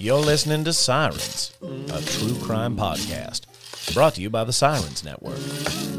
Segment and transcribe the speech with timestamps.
[0.00, 3.46] You're listening to Sirens, a true crime podcast,
[3.94, 5.38] brought to you by the Sirens Network.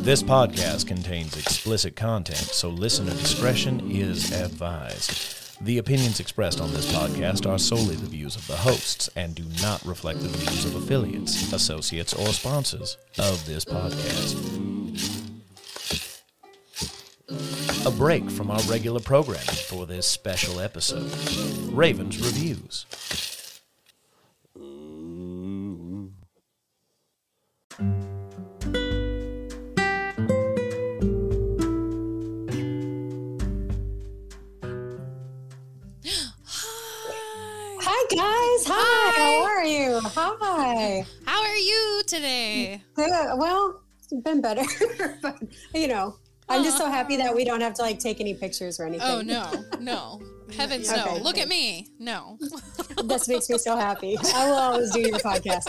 [0.03, 5.65] This podcast contains explicit content, so listener discretion is advised.
[5.65, 9.43] The opinions expressed on this podcast are solely the views of the hosts and do
[9.61, 14.37] not reflect the views of affiliates, associates, or sponsors of this podcast.
[17.85, 21.11] A break from our regular programming for this special episode
[21.73, 22.85] Ravens Reviews.
[43.09, 43.23] Today?
[43.23, 43.31] Good.
[43.33, 44.63] Uh, well, it's been better,
[45.21, 45.37] but
[45.73, 46.15] you know,
[46.49, 48.87] I'm just so happy that we don't have to like take any pictures or oh,
[48.87, 49.07] anything.
[49.07, 50.21] Oh no, no.
[50.57, 51.03] Heavens no.
[51.05, 51.43] Okay, Look good.
[51.43, 51.89] at me.
[51.99, 52.39] No.
[53.03, 54.17] this makes me so happy.
[54.33, 55.65] I will always do your podcast.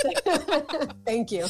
[1.04, 1.42] Thank you.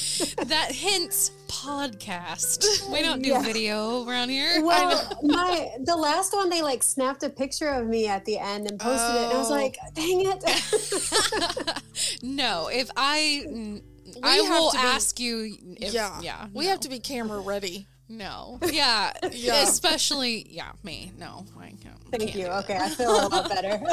[0.47, 2.91] that hints podcast.
[2.91, 3.43] We don't do Yeah.
[3.43, 4.65] video around here.
[4.65, 8.69] Well, my the last one they like snapped a picture of me at the end
[8.69, 9.55] and posted it, and I was Oh.
[9.55, 11.83] like, dang it.
[12.25, 13.81] no, if I
[14.17, 16.47] We I will to be- ask you if, yeah, yeah.
[16.53, 16.71] We no.
[16.71, 17.87] have to be camera ready.
[18.09, 18.59] No.
[18.65, 19.13] Yeah.
[19.31, 19.63] Yeah.
[19.63, 21.13] Especially yeah, me.
[21.17, 21.45] No.
[21.59, 21.81] I can't,
[22.11, 22.47] Thank can't you.
[22.47, 23.79] Okay, I feel a lot better.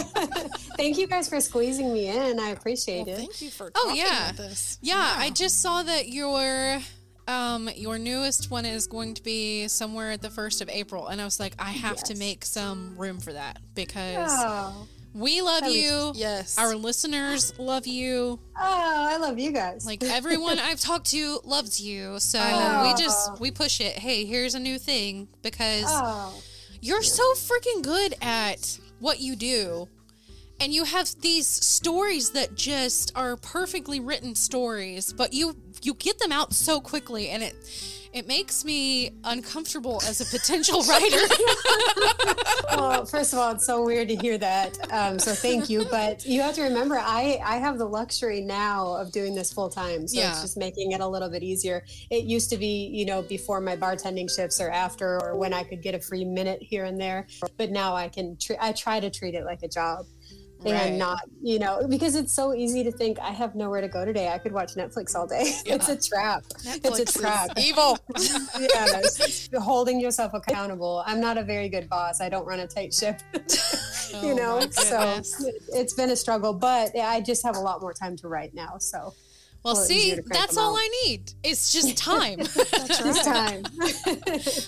[0.76, 2.40] Thank you guys for squeezing me in.
[2.40, 3.20] I appreciate Well, it.
[3.20, 4.32] thank you for Oh, yeah.
[4.32, 4.80] this.
[4.82, 6.80] Yeah, I just saw that your
[7.28, 11.22] um your newest one is going to be somewhere at the first of April, and
[11.22, 14.88] I was like, I have to make some room for that because Oh.
[15.18, 16.12] We love That was- you.
[16.16, 16.58] Yes.
[16.58, 18.40] Our listeners love you.
[18.56, 19.86] Oh, I love you guys.
[19.86, 22.20] Like everyone I've talked to loves you.
[22.20, 22.46] So know.
[22.50, 22.94] Ah.
[22.96, 23.94] we just we push it.
[24.00, 26.34] Hey, here's a new thing because oh,
[26.82, 29.88] you're so freaking good at what you do.
[30.60, 36.18] And you have these stories that just are perfectly written stories, but you you get
[36.20, 37.56] them out so quickly and it
[38.14, 41.18] it makes me uncomfortable as a potential writer.
[42.78, 44.78] well, first of all, it's so weird to hear that.
[44.92, 45.86] Um, so thank you.
[45.90, 49.70] But you have to remember, I I have the luxury now of doing this full
[49.70, 50.32] time, so Yeah.
[50.32, 51.86] it's just making it a little bit easier.
[52.10, 55.64] It used to be, you know, before my bartending shifts or after, or when I
[55.64, 57.28] could get a free minute here and there.
[57.58, 58.38] But now I can.
[58.38, 60.06] Tr- I try to treat it like a job.
[60.60, 60.74] Right.
[60.74, 64.06] And not, you know, because it's so easy to think I have nowhere to go
[64.06, 64.30] today.
[64.30, 65.54] I could watch Netflix all day.
[65.66, 66.44] It's a trap.
[66.64, 67.50] Netflix it's a trap.
[67.58, 67.98] evil.
[68.60, 71.04] yes, holding yourself accountable.
[71.06, 72.22] I'm not a very good boss.
[72.22, 73.22] I don't run a tight ship.
[73.34, 75.22] you Oh know, so
[75.74, 78.78] it's been a struggle, but I just have a lot more time to write now.
[78.80, 79.14] So
[79.64, 80.80] Well, Well, see, easier to crank that's all out.
[80.80, 81.34] I need.
[81.44, 82.40] It's just time.
[82.40, 83.64] this time,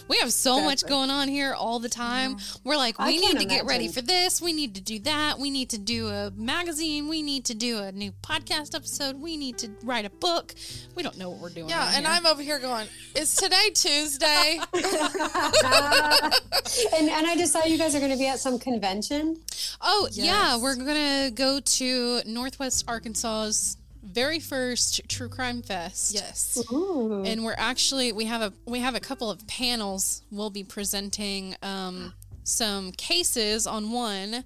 [0.07, 2.37] we have so much going on here all the time.
[2.63, 4.41] We're like, I we need can't to get ready for this.
[4.41, 5.39] We need to do that.
[5.39, 7.07] We need to do a magazine.
[7.07, 9.21] We need to do a new podcast episode.
[9.21, 10.53] We need to write a book.
[10.95, 11.69] We don't know what we're doing.
[11.69, 12.15] Yeah, around and here.
[12.15, 14.59] I'm over here going, is today Tuesday?
[14.73, 14.85] and
[17.09, 19.37] and I just saw you guys are going to be at some convention.
[19.81, 26.13] Oh yeah, we're gonna go to Northwest Arkansas's very first True Crime Fest.
[26.13, 26.61] yes.
[26.71, 27.23] Ooh.
[27.25, 31.55] and we're actually we have a we have a couple of panels we'll be presenting
[31.61, 34.43] um, some cases on one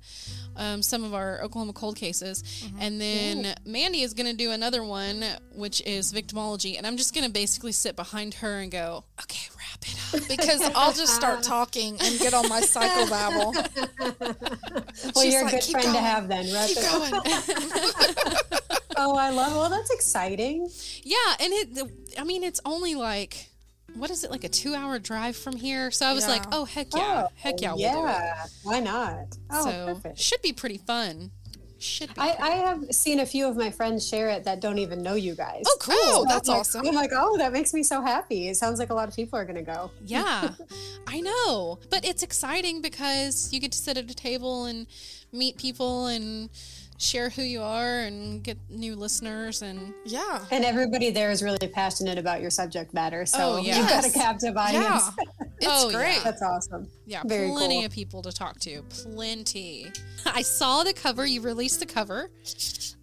[0.57, 2.43] um, some of our oklahoma cold cases
[2.79, 5.23] and then mandy is going to do another one
[5.55, 9.47] which is victimology and i'm just going to basically sit behind her and go okay
[9.55, 13.53] wrap it up Because I'll just start talking and get on my cycle psychobabble.
[15.15, 16.53] well, she's you're a good "Keep friend to have then.
[16.53, 18.49] Wrap Keep it up.
[18.49, 18.79] going.
[18.97, 19.53] Oh, I love.
[19.53, 20.69] Well, that's exciting.
[21.03, 23.49] yeah and it i mean it's only like
[23.95, 26.65] what is it like a two hour drive from here so i was like oh
[26.65, 28.45] heck yeah Oh, heck yeah we'll yeah.
[28.63, 29.37] Why not?
[29.51, 30.19] Oh, so perfect.
[30.19, 31.31] should be pretty fun
[31.79, 34.77] should be I, I have seen a few of my friends share it that don't
[34.77, 35.63] even know you guys.
[35.67, 35.95] Oh, cool.
[35.97, 36.87] Oh, So that's I'm like- awesome.
[36.87, 38.47] I'm like, oh, that makes me so happy.
[38.47, 39.91] It sounds like a lot of people are going to go.
[40.05, 40.51] Yeah,
[41.07, 41.79] I know.
[41.89, 44.87] But it's exciting because you get to sit at a table and
[45.33, 46.49] meet people and
[46.97, 50.45] share who you are and get new listeners and Yeah.
[50.51, 53.25] And everybody there is really passionate about your subject matter.
[53.25, 54.83] So Oh, you've got a captive audience.
[54.85, 55.09] Yeah.
[55.57, 55.95] It's Oh, yeah.
[55.97, 56.23] great.
[56.25, 56.89] That's awesome.
[57.05, 57.85] yeah, Very plenty cool.
[57.85, 58.81] of people to talk to.
[58.89, 59.91] Plenty.
[60.25, 61.25] I saw the cover.
[61.25, 62.95] You released the cover Yes.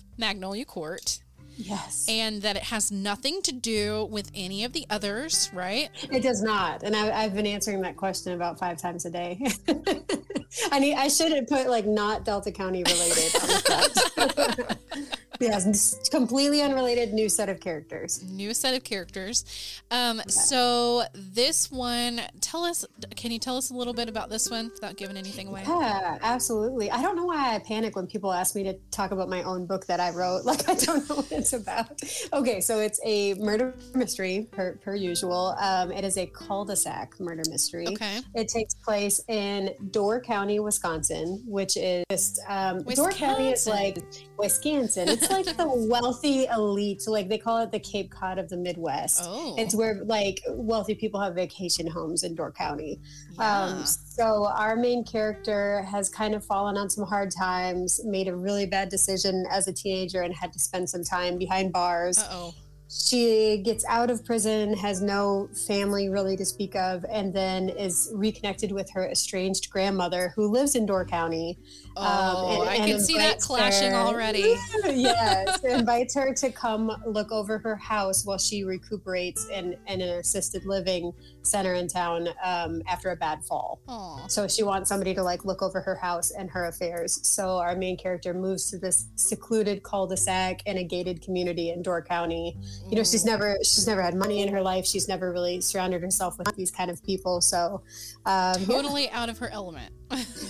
[0.00, 1.18] of Magnolia Court
[1.56, 2.06] yes.
[2.08, 5.90] and that it has nothing to do with any of the others, right?
[6.10, 6.82] It does not.
[6.82, 9.40] And I, I've been answering that question about five times a day.
[10.70, 10.94] I need.
[10.94, 15.18] I should have put like not Delta County related on the front.
[15.42, 18.22] yes, completely unrelated new set of characters.
[18.22, 19.44] New set of characters.
[19.90, 22.84] Um, So this one, tell us.
[23.16, 25.64] Can you tell us a little bit about this one without giving anything away?
[25.66, 26.90] Yeah, absolutely.
[26.90, 29.66] I don't know why I panic when people ask me to talk about my own
[29.66, 30.42] book that I wrote.
[30.52, 32.02] Like I don't know what it's about.
[32.32, 35.56] Okay, so it's a murder mystery per, per usual.
[35.58, 37.86] Um, it is a cul-de-sac murder mystery.
[37.88, 38.20] Okay.
[38.34, 43.98] It takes place in Door County, Wisconsin, which is just um, Door County is like
[44.36, 45.08] Wisconsin.
[45.08, 47.02] It's like the wealthy elite.
[47.06, 49.20] Like they call it the Cape Cod of the Midwest.
[49.22, 49.54] Oh.
[49.58, 53.00] It's where like wealthy people have vacation homes in Door County.
[53.38, 53.64] Yeah.
[53.64, 58.36] Um, so our main character has kind of fallen on some hard times, made a
[58.36, 62.18] really bad decision as a teenager, and had to spend some time behind bars.
[62.18, 62.54] Uh oh.
[62.94, 68.10] She gets out of prison, has no family really to speak of, and then is
[68.12, 71.58] reconnected with her estranged grandmother who lives in Door County.
[71.96, 74.56] Um, oh, and- I and can see that clashing her- already.
[74.84, 80.18] yes, invites her to come look over her house while she recuperates in, in an
[80.18, 81.12] assisted living
[81.42, 83.80] center in town um, after a bad fall.
[83.88, 84.24] Oh.
[84.28, 87.20] So she wants somebody to like look over her house and her affairs.
[87.26, 92.04] So our main character moves to this secluded cul-de-sac in a gated community in Door
[92.04, 92.56] County.
[92.88, 94.86] You know, she's never she's never had money in her life.
[94.86, 97.40] She's never really surrounded herself with these kind of people.
[97.40, 97.82] So
[98.26, 99.92] um, yeah, Totally out of her element.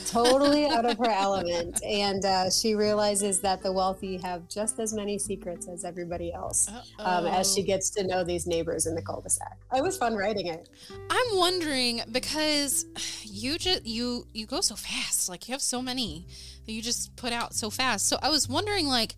[0.07, 1.83] Totally out of her element.
[1.85, 6.71] And uh, she realizes that the wealthy have just as many secrets as everybody else.
[6.99, 10.47] Um, as she gets to know these neighbors in the cul-de-sac, it was fun writing
[10.47, 10.69] it.
[11.11, 12.87] I'm wondering because
[13.23, 15.29] you just you you go so fast.
[15.29, 16.27] Like you have so many
[16.67, 18.09] that you just put out so fast.
[18.09, 19.17] So I was wondering like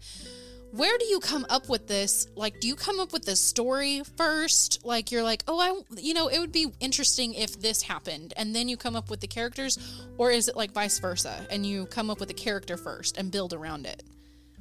[0.76, 2.26] where do you come up with this?
[2.34, 4.84] Like do you come up with the story first?
[4.84, 8.54] Like you're like, "Oh, I you know, it would be interesting if this happened." And
[8.54, 9.78] then you come up with the characters
[10.18, 13.30] or is it like vice versa and you come up with the character first and
[13.30, 14.02] build around it?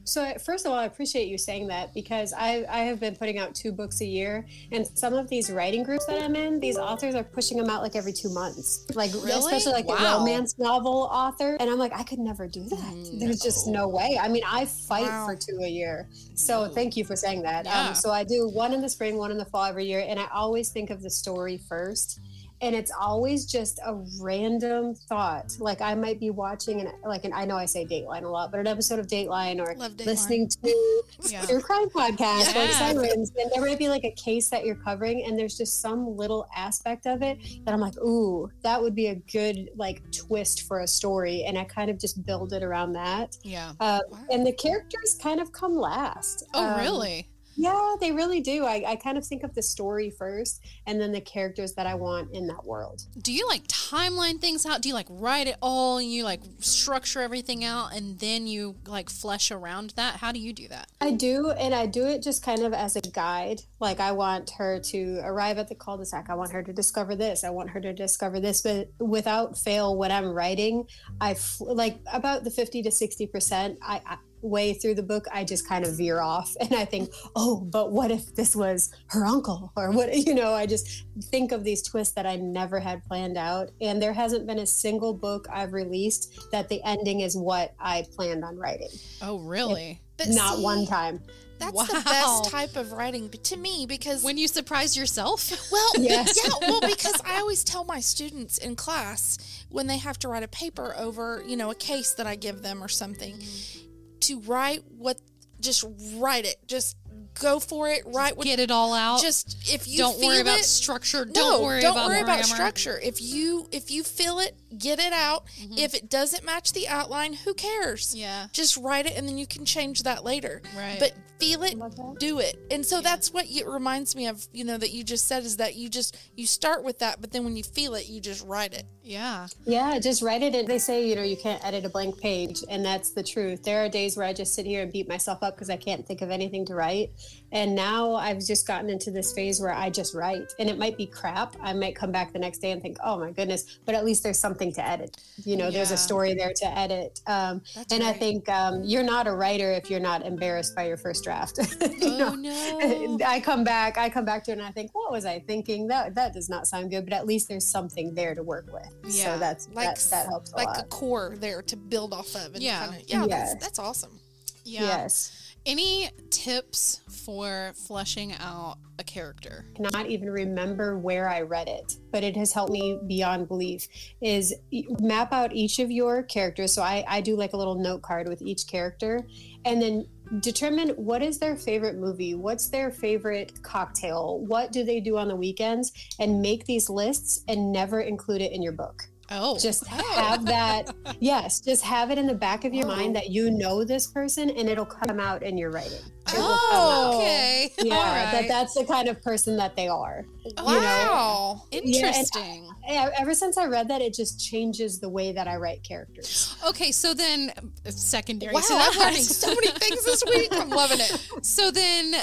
[0.05, 3.37] So first of all, I appreciate you saying that because I, I have been putting
[3.39, 6.77] out two books a year, and some of these writing groups that I'm in, these
[6.77, 9.31] authors are pushing them out like every two months, like Really?
[9.31, 13.17] especially like a romance novel author, and I'm like, I could never do that.
[13.19, 14.19] There's just no way.
[14.21, 15.25] I mean, I fight Wow.
[15.25, 17.65] for two a year, so thank you for saying that.
[17.65, 17.87] Yeah.
[17.89, 20.19] Um, so I do one in the spring, one in the fall every year, and
[20.19, 22.19] I always think of the story first.
[22.63, 25.55] And it's always just a random thought.
[25.59, 28.49] Like I might be watching an like, and I know I say Dateline a lot,
[28.51, 30.05] but an episode of Dateline or Dateline.
[30.05, 31.45] listening to Yeah.
[31.49, 35.25] your crime podcast like sirens and there might be like a case that you're covering
[35.25, 39.07] and there's just some little aspect of it that i'm like ooh that would be
[39.07, 42.93] a good like twist for a story and i kind of just build it around
[42.93, 43.73] that Yeah.
[43.79, 44.19] uh, Wow.
[44.31, 47.29] and the characters kind of come last Oh, Um, really?
[47.55, 51.11] Yeah they really do I, I kind of think of the story first and then
[51.11, 54.81] the characters that i want in that world do you like timeline things out?
[54.81, 58.75] Do you like write it all and you like structure everything out and then you
[58.87, 60.17] like flesh around that?
[60.17, 60.89] How do you do that?
[60.99, 63.61] I do, and I do it just kind of as a guide.
[63.79, 66.29] Like I want her to arrive at the cul-de-sac.
[66.29, 67.43] I want her to discover this.
[67.43, 68.61] I want her to discover this.
[68.61, 70.85] But without fail, when I'm writing,
[71.21, 73.77] I f- like about the fifty to sixty percent.
[73.81, 77.11] I, I way through the book, I just kind of veer off, and I think,
[77.35, 80.09] oh, but what if this was her uncle, or what?
[80.23, 83.71] You know, I just think of these twists that I never had planned out.
[83.81, 88.05] And there hasn't been a single book I've released that the ending is what I
[88.15, 88.89] planned on writing.
[89.21, 89.99] Oh, really?
[90.17, 91.21] But Not see, one time.
[91.59, 91.85] That's Wow.
[91.85, 95.51] the best type of writing but to me because When you surprise yourself?
[95.71, 96.37] well, Yes.
[96.43, 99.37] yeah, well, because I always tell my students in class
[99.69, 102.61] when they have to write a paper over, you know, a case that I give
[102.61, 103.92] them or something, mm-hmm.
[104.23, 105.17] To write what,
[105.59, 106.97] just write it, just
[107.39, 109.21] go for it, write what, Get it all out.
[109.21, 111.25] just if you don't worry about it, structure.
[111.25, 112.43] no, Don't worry about worry about grammar.
[112.43, 112.99] structure.
[113.01, 115.45] If you if you feel it, get it out.
[115.77, 118.09] If it doesn't match the outline, who cares?
[118.09, 118.19] Mm-hmm.
[118.19, 118.47] Yeah.
[118.51, 120.61] Just write it and then you can change that later.
[120.75, 120.97] Right.
[120.99, 121.75] But feel it,
[122.19, 122.57] do it.
[122.71, 125.57] And so that's what it reminds me of, you know, that you just said is
[125.57, 128.45] that you just you start with that, but then when you feel it, you just
[128.45, 128.85] write it.
[129.03, 129.47] Yeah.
[129.65, 130.55] Yeah, just write it.
[130.55, 133.63] And they say, you know, you can't edit a blank page, and that's the truth.
[133.63, 136.07] There are days where I just sit here and beat myself up because I can't
[136.07, 137.11] think of anything to write.
[137.53, 140.97] And now I've just gotten into this phase where I just write, and it might
[140.97, 141.55] be crap.
[141.61, 144.23] I might come back the next day and think, oh my goodness, but at least
[144.23, 145.17] there's something to edit.
[145.45, 147.21] You know, there's a story there to edit.
[147.27, 150.87] Um, That's and I think um, you're not a writer if you're not embarrassed by
[150.87, 151.59] your first draft.
[152.03, 152.35] You Oh know?
[152.35, 153.19] no.
[153.25, 155.87] I come back, I come back to it, and I think, what was I thinking?
[155.87, 157.03] That that does not sound good.
[157.05, 158.89] But at least there's something there to work with.
[159.15, 160.79] Yeah, So that's like that, that helps a like lot.
[160.79, 162.55] a core there to build off of.
[162.55, 162.87] And Yeah.
[162.87, 163.51] kinda, yeah, Yes.
[163.53, 164.19] That's, that's awesome.
[164.65, 164.81] Yeah.
[164.81, 165.42] Yes.
[165.65, 169.65] Any tips for fleshing out a character?
[169.69, 173.87] I Cannot even remember where I read it, but it has helped me beyond belief.
[174.21, 174.53] Is
[174.99, 176.73] map out each of your characters.
[176.73, 179.25] So I, I do like a little note card with each character,
[179.63, 180.05] and then
[180.41, 185.29] determine what is their favorite movie, what's their favorite cocktail, what do they do on
[185.29, 189.03] the weekends, and make these lists and never include it in your book.
[189.31, 190.13] Oh, Just oh.
[190.15, 193.13] have that, yes, just have it in the back of your mind oh.
[193.19, 195.93] that you know this person and it'll come out in your writing.
[196.27, 197.71] It oh, okay.
[197.83, 200.25] Yeah, that that's the kind of person that they are.
[200.57, 201.63] Wow.
[201.71, 202.69] Interesting.
[202.87, 206.55] Yeah, Ever since I read that, it just changes the way that I write characters.
[206.67, 207.51] okay, so then
[207.85, 208.53] secondary.
[208.53, 210.49] Wow, to I'm learning so many things this week.
[210.51, 211.29] I'm loving it.
[211.41, 212.15] So then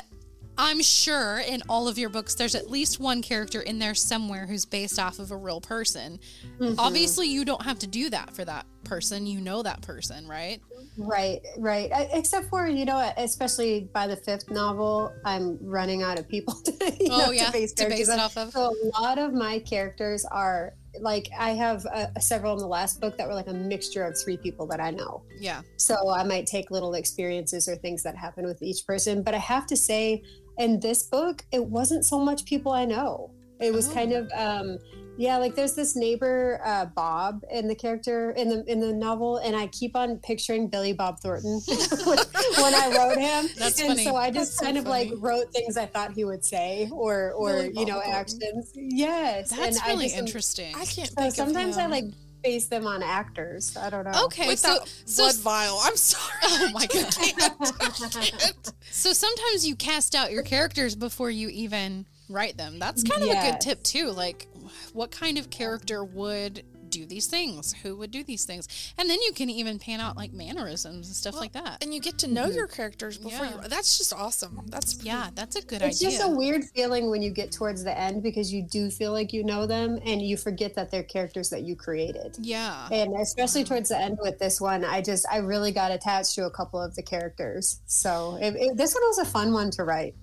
[0.63, 4.45] I'm sure in all of your books there's at least one character in there somewhere
[4.45, 6.21] who's based off of a real person.
[6.59, 6.79] Mm-hmm.
[6.79, 9.27] Obviously you don't have to do that for that person.
[9.27, 10.61] You know that person, right?
[10.99, 11.91] Right, right.
[12.13, 16.73] Except for you know, especially by the fifth novel, I'm running out of people to,
[17.11, 18.53] Oh, know, yeah, to base to base characters it off of.
[18.53, 23.01] So a lot of my characters are like I have uh, several in the last
[23.01, 25.23] book that were like a mixture of three people that I know.
[25.39, 25.63] Yeah.
[25.77, 29.23] So I might take little experiences or things that happen with each person.
[29.23, 30.23] But I have to say,
[30.61, 33.33] in this book, it wasn't so much people I know.
[33.61, 33.93] It was Oh.
[33.95, 34.79] kind of, um,
[35.19, 39.37] yeah, like there's this neighbor uh, Bob in the character in the in the novel,
[39.39, 41.61] and I keep on picturing Billy Bob Thornton
[42.07, 42.19] when,
[42.63, 43.51] when I wrote him.
[43.59, 44.05] That's and funny.
[44.05, 46.89] so I just That's so kind of like wrote things I thought he would say,
[46.91, 48.13] or or Billy you Bob know Thornton.
[48.15, 48.73] actions.
[48.75, 50.75] Yes, That's and I really just interesting.
[50.75, 52.05] I can't So think sometimes of I like
[52.43, 53.77] base them on actors.
[53.77, 54.25] I don't know.
[54.27, 55.79] Okay, with so that so blood vial.
[55.83, 56.25] I'm sorry.
[56.43, 57.15] Oh my I God.
[57.15, 57.53] can't.
[57.81, 58.73] I can't.
[58.91, 62.79] so sometimes you cast out your characters before you even write them.
[62.79, 64.11] That's kind of a good tip too.
[64.11, 64.49] Like
[64.93, 67.73] what kind of character would do these things?
[67.83, 68.69] Who would do these things?
[68.99, 71.83] And then you can even pan out like mannerisms and stuff like that.
[71.83, 72.57] And you get to know mm-hmm.
[72.57, 73.63] your characters before Yeah.
[73.63, 73.69] you.
[73.69, 74.61] That's just awesome.
[74.67, 76.19] That's Yeah, that's a good It's idea.
[76.19, 79.33] just a weird feeling when you get towards the end because you do feel like
[79.33, 82.37] you know them and you forget that they're characters that you created.
[82.41, 82.89] yeah.
[82.91, 86.47] And especially towards the end with this one, I just I really got attached to
[86.47, 87.81] a couple of the characters.
[87.87, 90.15] So it, it, this one was a fun one to write.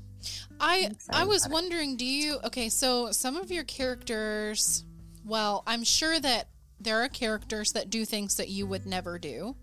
[0.60, 2.70] I I was wondering, do you okay?
[2.70, 4.84] So some of your characters,
[5.24, 6.48] well, I'm sure that
[6.80, 9.56] there are characters that do things that you would never do.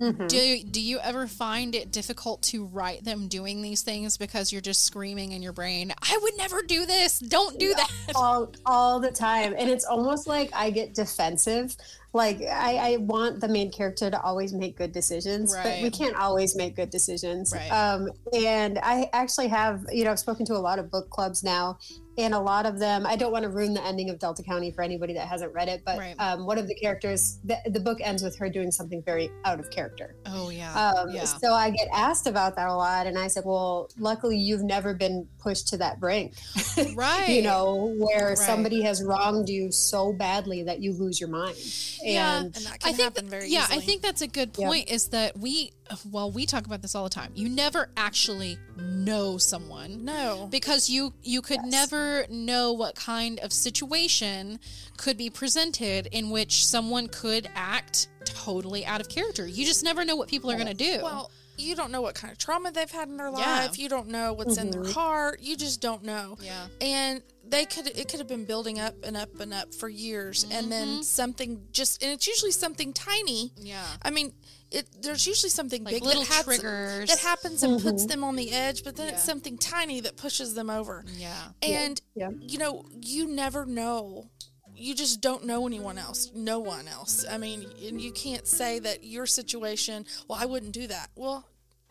[0.00, 0.26] Mm-hmm.
[0.26, 4.60] Do do you ever find it difficult to write them doing these things because you're
[4.60, 7.20] just screaming in your brain, "I would never do this.
[7.20, 11.74] Don't do that." all all the time and it's almost like i get defensive
[12.12, 16.14] like I, I want the main character to always make good decisions but we can't
[16.14, 17.68] always make good decisions Right.
[17.70, 21.42] um, and i actually have you know i've spoken to a lot of book clubs
[21.42, 21.78] now
[22.18, 24.70] and a lot of them i don't want to ruin the ending of delta county
[24.70, 26.14] for anybody that hasn't read it but Right.
[26.18, 29.58] um, one of the characters the, the book ends with her doing something very out
[29.60, 30.72] of character Oh yeah.
[30.74, 31.24] um, yeah.
[31.24, 34.94] So I get asked about that a lot, and I said, "Well, luckily you've never
[34.94, 36.32] been pushed to that brink,
[36.94, 37.28] Right.
[37.28, 38.38] you know, where Right.
[38.38, 41.56] somebody has wronged you so badly that you lose your mind."
[42.02, 42.38] Yeah.
[42.38, 43.78] And and that I can think happen that- very yeah, easily.
[43.78, 44.66] I think that's a good Yeah.
[44.68, 44.90] point.
[44.90, 45.72] Is that we
[46.10, 47.30] well we talk about this all the time.
[47.34, 50.48] You never actually know someone no.
[50.50, 51.70] because you you could Yes.
[51.72, 54.58] never know what kind of situation
[54.96, 59.46] could be presented in which someone could act totally out of character.
[59.46, 61.00] You just never know what people are going to do.
[61.02, 63.66] Well, you don't know what kind of trauma they've had in their Yeah.
[63.66, 63.78] life.
[63.78, 65.40] You don't know what's in their heart.
[65.40, 66.36] You just don't know.
[66.40, 66.66] yeah.
[66.80, 70.44] And they could it could have been building up and up and up for years
[70.44, 70.70] and Mm-hmm.
[70.70, 73.52] then something just and it's usually something tiny.
[73.56, 73.84] Yeah.
[74.02, 74.32] I mean,
[74.74, 77.08] it there's usually something Like big little that, has- triggers.
[77.08, 78.08] that happens and puts mm-hmm.
[78.08, 81.04] them on the edge, but then it's something tiny that pushes them over.
[81.16, 81.34] Yeah.
[81.62, 82.30] And Yeah.
[82.38, 84.30] you know, you never know.
[84.76, 86.32] You just don't know anyone else.
[86.34, 87.24] No one else.
[87.30, 91.10] I mean, and you can't say that your situation, well, I wouldn't do that.
[91.14, 91.46] Well,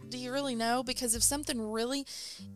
[0.09, 0.83] do you really know?
[0.83, 2.05] Because if something really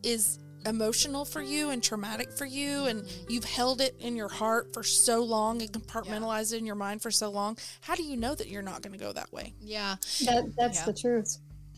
[0.03, 4.73] is emotional for you and traumatic for you and you've held it in your heart
[4.73, 8.17] for so long and compartmentalized it in your mind for so long, how do you
[8.17, 9.53] know that you're not going to go that way?
[9.61, 9.95] Yeah.
[10.25, 10.85] that, that's Yeah.
[10.85, 11.37] the truth.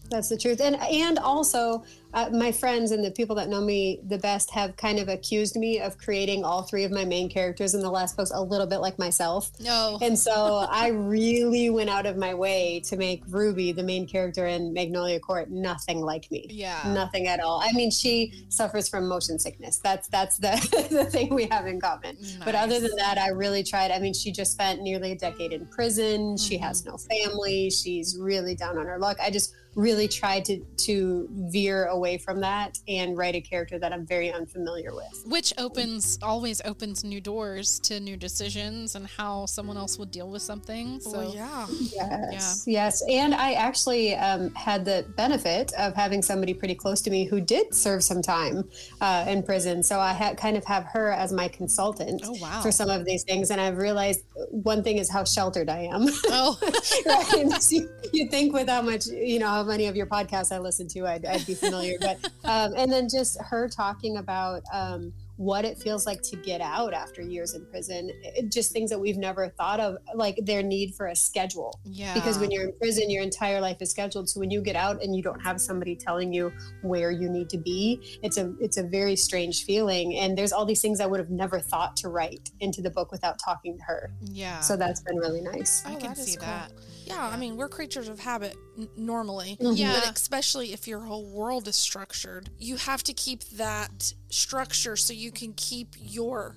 [0.09, 0.61] That's the truth.
[0.61, 4.75] And and also, uh, my friends and the people that know me the best have
[4.77, 8.17] kind of accused me of creating all three of my main characters in the last
[8.17, 9.51] books a little bit like myself.
[9.59, 9.97] No.
[10.09, 14.47] And so I really went out of my way to make Ruby, the main character
[14.47, 16.47] in Magnolia Court, nothing like me.
[16.49, 16.81] Yeah.
[16.93, 17.61] Nothing at all.
[17.63, 19.77] I mean, she suffers from motion sickness.
[19.77, 20.51] That's that's the,
[20.89, 22.17] the thing we have in common.
[22.43, 23.91] But other than that, I really tried.
[23.91, 26.35] I mean, she just spent nearly a decade in prison.
[26.37, 26.89] She has Mm-hmm.
[26.91, 27.69] no family.
[27.69, 29.17] She's really down on her luck.
[29.21, 33.93] I just really tried to to veer away from that and write a character that
[33.93, 35.23] I'm very unfamiliar with.
[35.25, 40.29] Which opens always opens new doors to new decisions and how someone else would deal
[40.29, 40.99] with something.
[40.99, 41.67] So well, yeah.
[41.79, 43.03] Yes, yes.
[43.09, 47.39] And I actually um, had the benefit of having somebody pretty close to me who
[47.39, 48.69] did serve some time
[49.01, 49.81] uh, in prison.
[49.83, 52.61] So I had kind of have her as my consultant Oh, wow.
[52.61, 53.49] for some of these things.
[53.51, 56.05] And I've realized one thing is how sheltered I am.
[56.27, 56.57] Oh,
[57.05, 57.71] right?
[57.71, 60.87] You, you think with how much, you know, how many of your podcasts I listen
[60.89, 61.97] to, I'd, I'd be familiar.
[62.01, 66.59] but um, and then just her talking about um, what it feels like to get
[66.59, 70.61] out after years in prison, it, just things that we've never thought of, like their
[70.61, 71.79] need for a schedule.
[71.85, 72.13] Yeah.
[72.13, 74.27] Because when you're in prison, your entire life is scheduled.
[74.29, 77.49] So when you get out and you don't have somebody telling you where you need
[77.51, 80.17] to be, it's a it's a very strange feeling.
[80.17, 83.09] And there's all these things I would have never thought to write into the book
[83.11, 84.11] without talking to her.
[84.21, 84.59] yeah.
[84.59, 85.85] So that's been really nice.
[85.85, 86.47] I Oh, can that is see cool.
[86.47, 86.71] that.
[87.09, 89.57] Yeah, I mean, we're creatures of habit n- normally.
[89.59, 89.75] Mm-hmm.
[89.75, 89.99] Yeah.
[89.99, 95.13] But especially if your whole world is structured, you have to keep that structure so
[95.13, 96.55] you can keep your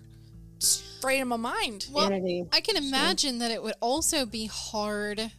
[1.01, 1.87] freedom of mind.
[1.91, 2.47] Well, Sanity.
[2.53, 5.33] I can imagine that it would also be hard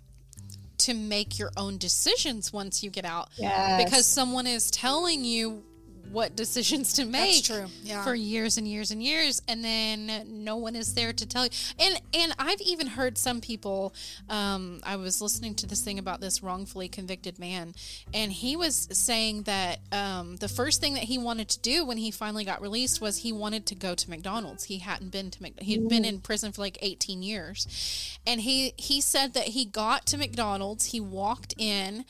[0.80, 3.84] to make your own decisions once you get out Yes.
[3.86, 5.64] because someone is telling you
[6.12, 8.04] what decisions to make true, yeah.
[8.04, 11.52] for years and years and years and then no one is there to tell you.
[11.80, 13.94] And and i've even heard some people
[14.30, 17.74] um, i was listening to this thing about this wrongfully convicted man
[18.14, 21.98] and he was saying that um, the first thing that he wanted to do when
[21.98, 24.66] he finally got released was he wanted to go to mcdonald's.
[24.66, 28.20] He hadn't been to Mc- he'd been in prison for like 18 years.
[28.26, 32.06] And he he said that he got to mcdonald's he walked in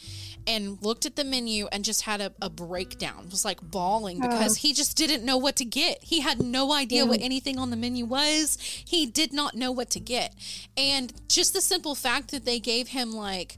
[0.45, 3.27] and looked at the menu and just had a, a breakdown.
[3.29, 6.03] Was like bawling because he just didn't know what to get.
[6.03, 8.57] He had no idea what anything on the menu was.
[8.61, 10.33] He did not know what to get.
[10.77, 13.57] And just the simple fact that they gave him like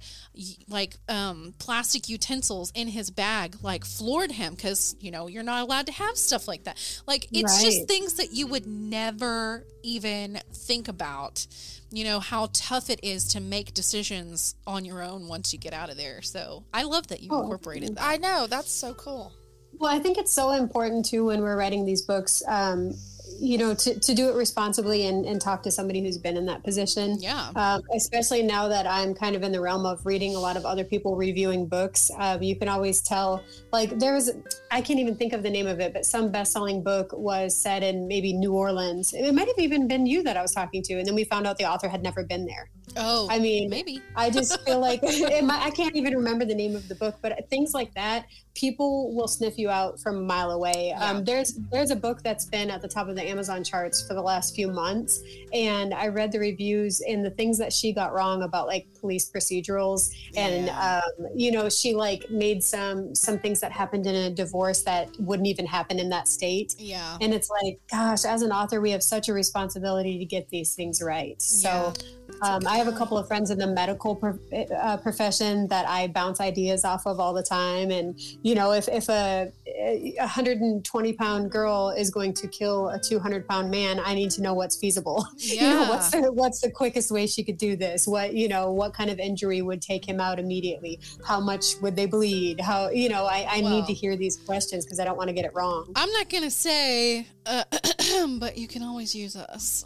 [0.67, 5.61] like um plastic utensils in his bag like floored him because you know you're not
[5.63, 6.77] allowed to have stuff like that.
[7.07, 11.45] Like it's just things that you would never even think about
[11.91, 15.73] you know how tough it is to make decisions on your own once you get
[15.73, 16.21] out of there.
[16.21, 18.03] So i love that you Oh, incorporated that.
[18.03, 19.31] I know, that's so cool.
[19.79, 22.93] Well, I think it's so important too when we're writing these books, um,
[23.37, 26.45] you know, to, to do it responsibly and, and talk to somebody who's been in
[26.45, 27.17] that position.
[27.19, 30.55] yeah Um, especially now that I'm kind of in the realm of reading a lot
[30.55, 33.43] of other people reviewing books, um, you can always tell.
[33.73, 34.31] Like there was,
[34.71, 37.83] I can't even think of the name of it, but some best-selling book was set
[37.83, 39.13] in maybe New Orleans.
[39.13, 41.45] It might have even been you that I was talking to, and then we found
[41.45, 42.69] out the author had never been there.
[42.97, 45.01] Oh I mean, maybe I just feel like
[45.43, 49.13] might, I can't even remember the name of the book, but things like that, people
[49.13, 50.89] will sniff you out from a mile away.
[50.89, 51.09] Yeah.
[51.09, 54.13] Um, there's there's a book that's been at the top of the Amazon charts for
[54.13, 55.21] the last few months,
[55.53, 59.29] and I read the reviews and the things that she got wrong about like police
[59.29, 64.29] procedurals, and um, you know she like made some some things that happened in a
[64.29, 66.75] divorce that wouldn't even happen in that state.
[66.77, 70.49] yeah And it's like, gosh, as an author, we have such a responsibility to get
[70.49, 71.41] these things right.
[71.41, 71.93] So,
[72.41, 74.39] um, I have a couple of friends in the medical pro-
[74.77, 77.91] uh, profession that I bounce ideas off of all the time.
[77.91, 82.99] And, you know, if, if a, a 120 pound girl is going to kill a
[82.99, 85.25] 200 pound man, I need to know what's feasible.
[85.37, 85.53] Yeah.
[85.61, 88.07] you know, what's the, what's the quickest way she could do this?
[88.07, 90.99] What, you know, what kind of injury would take him out immediately?
[91.25, 92.59] How much would they bleed?
[92.59, 95.29] How, you know, I, I Well- need to hear these questions because I don't want
[95.29, 95.91] to get it wrong.
[95.95, 97.63] I'm not gonna say, uh,
[98.39, 99.85] but you can always use us.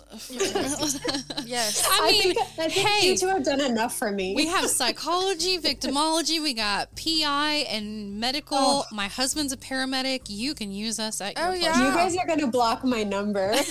[1.46, 1.86] Yes.
[1.90, 4.34] I I mean, think, I think hey, you two have done enough for me.
[4.36, 8.58] we have psychology, victimology, we got PI and medical.
[8.60, 8.84] Oh.
[8.92, 10.24] My husband's a paramedic.
[10.28, 11.78] You can use us at your Oh, yeah.
[11.90, 13.54] you guys are going to block my number.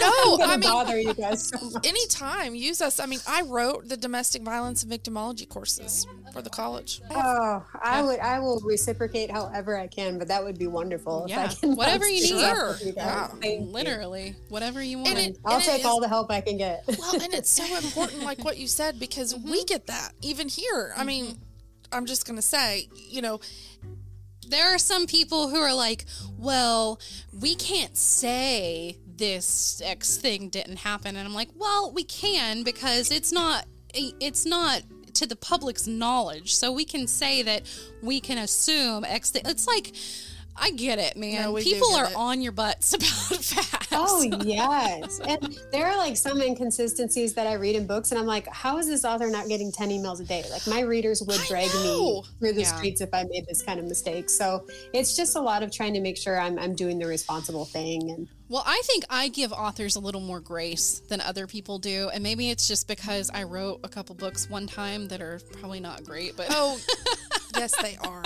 [0.00, 1.86] No, I'm going I mean, bother you guys so much.
[1.86, 3.00] anytime, use us.
[3.00, 7.00] I mean, I wrote the domestic violence and victimology courses for the college.
[7.10, 8.20] Oh, I would.
[8.20, 11.26] I will reciprocate however I can, but that would be wonderful.
[11.28, 12.44] Yeah, if I can whatever you need.
[12.44, 13.30] off with you guys.
[13.42, 13.60] You.
[13.60, 15.08] Literally, whatever you want.
[15.10, 16.84] And it- I'll and it take is- all the help I can get.
[16.86, 19.66] Well, and it's so important, like what you said, because we mm-hmm.
[19.66, 20.92] get that even here.
[20.96, 21.42] I mean, mm-hmm.
[21.92, 23.40] I'm just going to say, you know,
[24.48, 26.04] there are some people who are like,
[26.38, 27.00] well,
[27.38, 31.16] we can't say this X thing didn't happen.
[31.16, 34.82] And I'm like, well, we can because it's not, it's not
[35.14, 36.54] to the public's knowledge.
[36.54, 37.62] So we can say that
[38.02, 39.42] we can assume X thing.
[39.44, 39.94] It's like,
[40.60, 41.42] I get it, man.
[41.42, 42.16] No, People are it.
[42.16, 43.08] on your butts about
[43.44, 43.88] facts.
[43.92, 48.26] Oh yes, and there are like some inconsistencies that I read in books, and I'm
[48.26, 50.44] like, how is this author not getting ten emails a day?
[50.50, 52.76] Like my readers would drag me through the Yeah.
[52.76, 54.28] streets if I made this kind of mistake.
[54.30, 57.64] So it's just a lot of trying to make sure I'm I'm doing the responsible
[57.64, 58.10] thing.
[58.10, 62.10] And Well, I think I give authors a little more grace than other people do,
[62.12, 65.80] and maybe it's just because I wrote a couple books one time that are probably
[65.80, 66.78] not great, but oh,
[67.56, 68.24] yes, they are.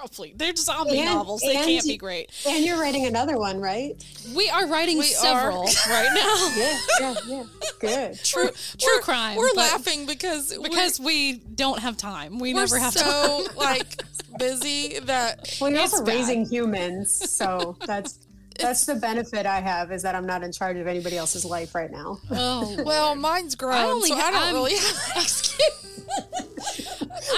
[0.00, 1.40] Probably they're zombie And- novels.
[1.42, 2.30] They can't you- be great.
[2.48, 3.92] and you're writing another one, right?
[4.34, 6.52] We are writing We several right now.
[6.56, 7.42] Yeah, yeah, yeah.
[7.80, 8.18] Good.
[8.24, 9.36] True, true crime.
[9.36, 12.38] We're laughing because because we don't have time.
[12.38, 13.04] We never have time.
[13.10, 14.02] so like
[14.38, 16.14] busy that Well, you're It's also bad.
[16.14, 18.18] raising humans, so that's
[18.60, 21.74] that's the benefit I have is that I'm not in charge of anybody else's life
[21.74, 22.18] right now.
[22.30, 26.06] Oh, well, mine's grown, I only so I ha- don't I'm- really have an excuse.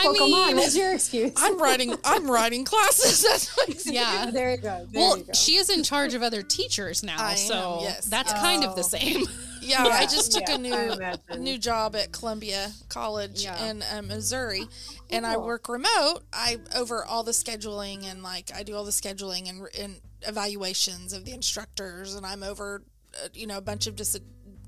[0.04, 0.46] well, come on.
[0.48, 1.32] mean- What's your excuse?
[1.36, 1.94] I'm writing.
[2.04, 3.22] I'm writing classes.
[3.28, 3.94] That's my excuse.
[3.94, 4.30] Yeah.
[4.32, 4.86] there you go.
[4.90, 5.32] There Well, you go.
[5.32, 8.04] she is in charge of other teachers now, I am, so yes.
[8.06, 8.84] that's kind of the Oh.
[8.84, 9.26] same.
[9.62, 13.66] Yeah, I just took yeah, a new new job at Columbia College Yeah.
[13.70, 14.64] in uh, Missouri,
[15.10, 16.20] and I work remote.
[16.32, 21.12] I over all the scheduling and like I do all the scheduling and, and evaluations
[21.12, 22.82] of the instructors, and I'm over
[23.14, 24.18] uh, you know a bunch of dis-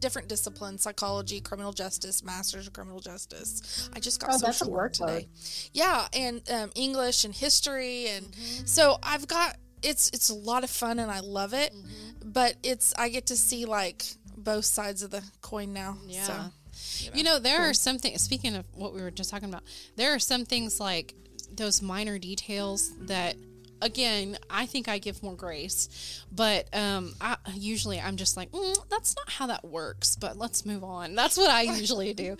[0.01, 3.89] different disciplines: psychology, criminal justice, masters of criminal justice.
[3.95, 5.29] I just got Oh, that's a social work today.
[5.73, 8.67] Yeah, and um, English and history, and Mm-hmm.
[8.67, 12.31] so I've got it's it's a lot of fun and I love it, Mm-hmm.
[12.31, 14.05] but it's I get to see like
[14.45, 15.97] both sides of the coin now.
[16.07, 16.25] Yeah.
[16.25, 19.63] So You know, there are some things, speaking of what we were just talking about,
[19.97, 21.15] there are some things like
[21.53, 23.37] those minor details that,
[23.81, 26.23] again, I think I give more grace.
[26.33, 30.67] But um, I, usually I'm just like, mm, that's not how that works, but let's
[30.67, 31.15] move on.
[31.15, 32.37] That's what I usually do.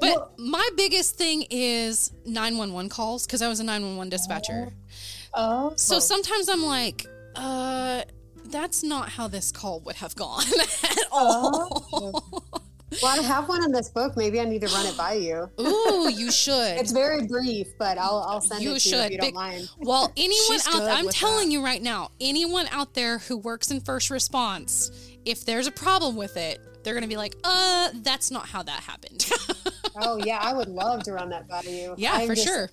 [0.00, 4.72] But my biggest thing is 911 calls because I was a 911 dispatcher.
[5.34, 8.02] oh, So sometimes I'm like, uh,
[8.50, 10.44] that's not how this call would have gone
[10.84, 11.86] at all.
[13.02, 14.16] well, I have one in this book.
[14.16, 15.48] Maybe I need to run it by you.
[15.60, 16.78] Ooh, you should.
[16.78, 19.34] It's very brief, but I'll I'll send You it to you if you don't Big-
[19.34, 19.70] mind.
[19.78, 21.52] Well, anyone out good I'm telling that.
[21.52, 24.90] you right now, anyone out there who works in first response,
[25.24, 28.62] if there's a problem with it, they're going to be like, "Uh, that's not how
[28.62, 29.28] that happened."
[29.98, 31.94] Oh yeah, I would love to run that by you.
[31.96, 32.70] yeah, I'm for just- sure.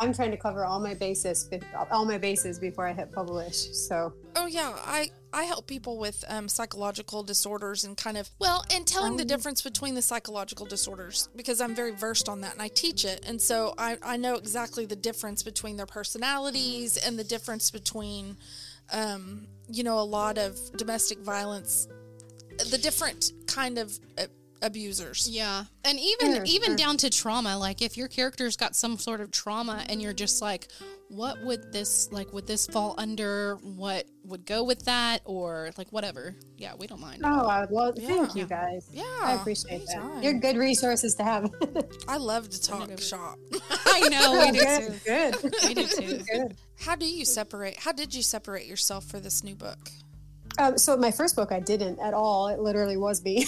[0.00, 1.48] I'm trying to cover all my bases,
[1.90, 3.70] all my bases before I hit publish.
[3.72, 8.64] So Oh yeah, I I help people with um, psychological disorders and kind of well,
[8.70, 12.62] and telling the difference between the psychological disorders because I'm very versed on that and
[12.62, 17.18] I teach it, and so I I know exactly the difference between their personalities and
[17.18, 18.36] the difference between,
[18.92, 21.88] um, you know, a lot of domestic violence,
[22.70, 24.24] the different kind of uh,
[24.62, 25.28] abusers.
[25.30, 25.64] Yeah.
[25.84, 26.76] And even Sure, even sure.
[26.76, 30.40] down to trauma, like if your character's got some sort of trauma and you're just
[30.42, 30.68] like,
[31.08, 33.56] what would this like would this fall under?
[33.62, 36.36] What would go with that or like whatever.
[36.56, 37.22] Yeah, we don't mind.
[37.24, 37.96] oh, I would love.
[37.98, 38.88] Thank you guys.
[38.92, 40.14] Yeah, I appreciate anytime.
[40.16, 40.22] that.
[40.24, 41.50] You're good resources to have.
[42.08, 43.38] I love to talk shop.
[43.86, 44.94] I know we do too.
[45.04, 45.34] good.
[45.42, 45.54] Good.
[45.66, 46.18] We do too.
[46.32, 46.56] good.
[46.78, 47.76] How do you separate?
[47.78, 49.90] How did you separate yourself for this new book?
[50.58, 52.48] Um, so my first book, I didn't at all.
[52.48, 53.46] It literally was me.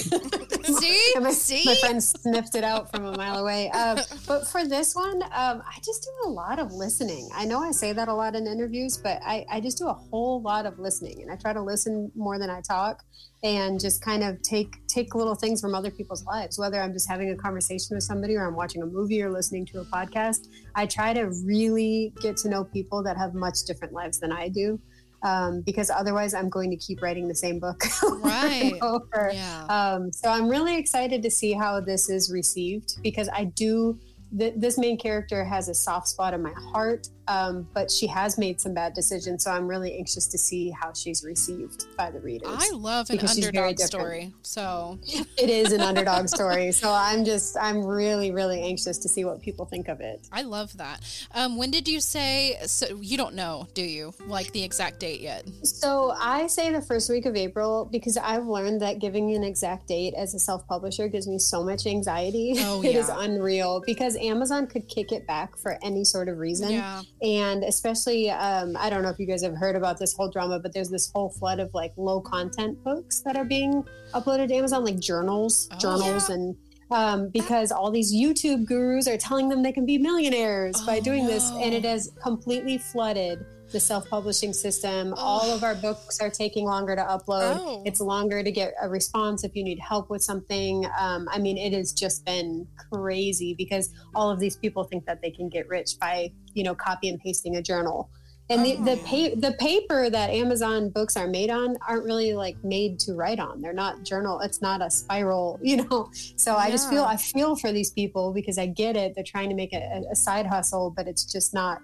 [0.81, 1.12] See?
[1.20, 1.62] My, See?
[1.64, 3.70] my friend sniffed it out from a mile away.
[3.70, 7.29] Um, but for this one, um, I just do a lot of listening.
[7.35, 9.92] I know I say that a lot in interviews, but I, I just do a
[9.92, 13.03] whole lot of listening, and I try to listen more than I talk,
[13.42, 16.59] and just kind of take take little things from other people's lives.
[16.59, 19.66] Whether I'm just having a conversation with somebody, or I'm watching a movie, or listening
[19.66, 23.92] to a podcast, I try to really get to know people that have much different
[23.92, 24.79] lives than I do.
[25.25, 28.73] Um, because otherwise, I'm going to keep writing the same book over and Right.
[28.83, 29.31] over.
[29.33, 29.65] Yeah.
[29.67, 33.99] Um, so I'm really excited to see how this is received because I do.
[34.37, 38.39] Th- this main character has a soft spot in my heart, um, but she has
[38.39, 39.45] made some bad decisions.
[39.45, 42.49] So I'm really anxious to see how she's received by the readers.
[42.51, 44.35] I love an because she's very underdog story.
[44.43, 49.25] So it is an underdog story, so I'm just I'm really really anxious to see
[49.25, 50.27] what people think of it.
[50.33, 51.01] I love that.
[51.35, 52.59] Um, when did you say?
[52.67, 54.15] So you don't know, do you?
[54.27, 55.49] Like the exact date yet?
[55.63, 59.89] So I say the first week of April because I've learned that giving an exact
[59.89, 62.55] date as a self-publisher gives me so much anxiety.
[62.59, 62.91] Oh, yeah.
[62.91, 66.73] it is unreal because Amazon could kick it back for any sort of reason.
[66.73, 67.03] Yeah.
[67.23, 70.59] And especially, um, I don't know if you guys have heard about this whole drama,
[70.59, 74.55] but there's this whole flood of like low content books that are being uploaded to
[74.55, 76.57] Amazon, like journals, Oh, journals, and
[76.91, 81.01] um, because all these YouTube gurus are telling them they can be millionaires by Oh,
[81.01, 81.77] doing this, and no.
[81.77, 85.15] it has completely flooded the self-publishing system.
[85.17, 87.57] All of our books are taking longer to upload.
[87.59, 87.83] Oh.
[87.85, 90.87] It's longer to get a response if you need help with something.
[90.99, 95.21] Um, I mean, it has just been crazy because all of these people think that
[95.23, 98.11] they can get rich by you know copy and pasting a journal.
[98.53, 98.97] And the, the, Oh.
[99.05, 103.41] pa- the paper that Amazon books are made on aren't really like made to write
[103.41, 103.61] on.
[103.61, 104.41] They're not journal.
[104.41, 106.11] It's not a spiral, you know.
[106.37, 109.15] So I just feel I feel for these people because I get it.
[109.15, 111.81] They're trying to make a, a side hustle, but it's just not.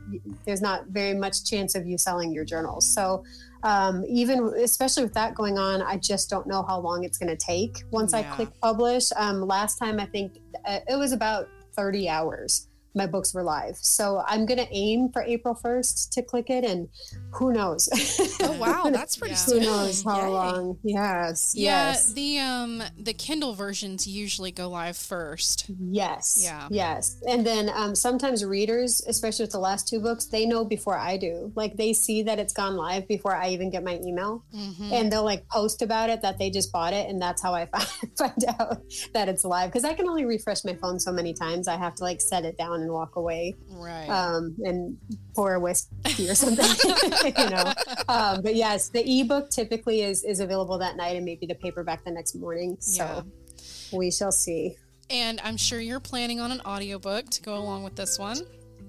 [0.47, 2.87] There's not very much chance of you selling your journals.
[2.87, 3.25] So
[3.65, 7.31] um, even especially with that going on, I just don't know how long it's going
[7.37, 7.83] to take.
[7.91, 12.68] Once I click publish, um, last time I think uh, it was about 30 hours.
[12.99, 16.65] My books were live, so I'm going to aim for April 1st to click it,
[16.65, 16.89] and
[17.31, 17.89] who knows?
[18.43, 19.39] Oh wow, that's pretty Yeah.
[19.39, 19.61] soon.
[19.63, 20.29] who knows how Yay.
[20.29, 20.79] long?
[20.83, 21.53] Yes.
[21.55, 22.13] Yeah, Yes.
[22.13, 25.67] the um the Kindle versions usually go live first.
[25.79, 26.41] Yes.
[26.43, 26.69] Yeah.
[26.71, 27.17] Yes.
[27.29, 31.17] And then um, sometimes readers, especially with the last two books, they know before I
[31.17, 31.53] do.
[31.55, 34.45] Like they see that it's gone live before I even get my email.
[34.55, 34.93] Mhm.
[34.93, 37.09] And they'll like post about it that they just bought it.
[37.11, 37.87] And that's how I find,
[38.17, 38.79] find out
[39.13, 39.71] that it's live.
[39.71, 41.69] Because I can only refresh my phone so many times.
[41.69, 44.09] I have to like set it down and walk away Right.
[44.09, 44.97] um, and
[45.35, 46.65] pour a whiskey or something,
[47.39, 47.73] you know.
[48.09, 52.05] Um, but yes, the ebook typically is, is available that night and maybe the paperback
[52.05, 52.77] the next morning.
[52.81, 53.25] So
[53.93, 54.77] we shall see.
[55.11, 58.39] and I'm sure you're planning on an audiobook to go along with this one.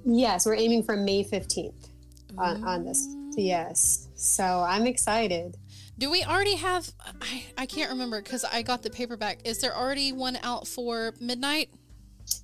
[0.06, 1.90] Yes, we're aiming for May 15th
[2.38, 3.08] on, on this.
[3.38, 4.08] Yes.
[4.16, 5.56] So I'm excited.
[5.98, 6.90] Do we already have?
[7.22, 9.40] I, I can't remember because I got the paperback.
[9.46, 11.70] Is there already one out for midnight?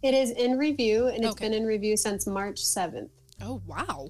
[0.03, 1.45] It is in review and it's Okay.
[1.45, 3.10] been in review since March 7th.
[3.41, 4.10] Oh wow,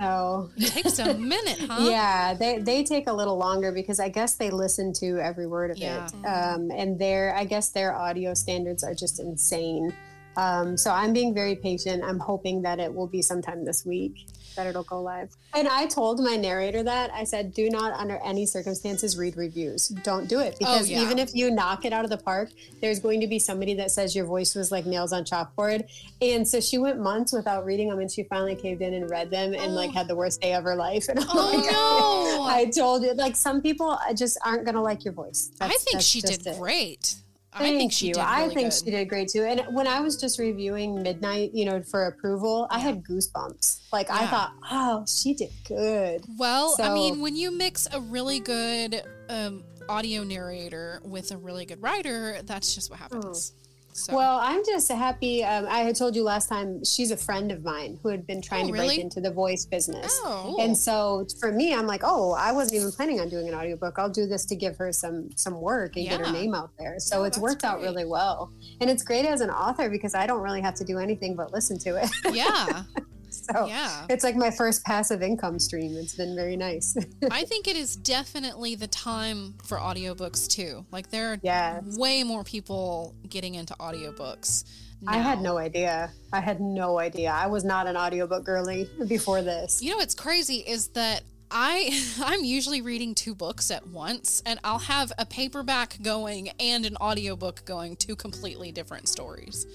[0.00, 1.86] So it takes a minute, huh?
[1.90, 5.70] yeah, they, they take a little longer because I guess they listen to every word
[5.70, 6.06] of Yeah.
[6.06, 6.26] it.
[6.26, 9.92] Um, and their, I guess their audio standards are just insane.
[10.36, 12.04] Um, so I'm being very patient.
[12.04, 14.26] I'm hoping that it will be sometime this week
[14.58, 15.30] that it'll go live.
[15.54, 19.88] And I told my narrator that I said, do not under any circumstances read reviews.
[19.88, 21.00] Don't do it oh, because yeah.
[21.00, 23.92] even if you knock it out of the park, there's going to be somebody that
[23.92, 25.88] says your voice was like nails on chalkboard.
[26.20, 29.30] And so she went months without reading them and she finally caved in and read
[29.30, 29.92] them and like Oh.
[29.92, 30.16] had the oh.
[30.16, 31.08] worst day of her life.
[31.18, 32.42] And I'm Oh like, no!
[32.48, 35.50] I told you, like some people uh, just aren't going to like your voice.
[35.60, 36.58] I think she did it.
[36.58, 37.14] great.
[37.52, 38.14] I Thank think she you.
[38.14, 38.22] did.
[38.22, 38.72] I think good.
[38.72, 39.42] she did great too.
[39.42, 43.90] And when I was just reviewing Midnight, you know, for approval, I had goosebumps.
[43.92, 46.24] Like I thought, oh, she did good.
[46.38, 51.64] Well, I mean, when you mix a really good um, audio narrator with a really
[51.64, 53.54] good writer, that's just what happens.
[53.98, 55.42] So, Well, I'm just happy.
[55.44, 58.40] Um, I had told you last time she's a friend of mine who had been
[58.40, 58.86] trying Oh, to really?
[58.88, 60.12] break into the voice business.
[60.24, 63.54] Oh, And so for me, I'm like, oh, I wasn't even planning on doing an
[63.54, 63.98] audiobook.
[63.98, 66.96] I'll do this to give her some some work and get her name out there.
[66.98, 68.52] So Yeah, it's worked out really well.
[68.80, 71.52] And it's great as an author because I don't really have to do anything but
[71.52, 72.10] listen to it.
[72.32, 72.84] yeah,
[73.52, 74.06] so yeah.
[74.08, 75.96] it's like my first passive income stream.
[75.96, 76.96] It's been very nice.
[77.30, 80.84] I think it is definitely the time for audiobooks too.
[80.90, 81.96] Like there are Yes.
[81.96, 84.64] way more people getting into audiobooks.
[85.06, 86.10] I had no idea.
[86.32, 87.30] I had no idea.
[87.30, 89.80] I was not an audiobook girly before this.
[89.80, 94.58] You know what's crazy is that I I'm usually reading two books at once and
[94.64, 99.66] I'll have a paperback going and an audiobook going, two completely different stories.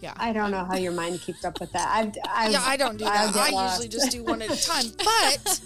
[0.00, 0.14] Yeah.
[0.16, 1.88] I don't know how your mind keeps up with that.
[1.92, 3.36] I've, I've, yeah, I don't do that.
[3.36, 3.82] I lost.
[3.82, 4.86] usually just do one at a time.
[4.96, 5.60] But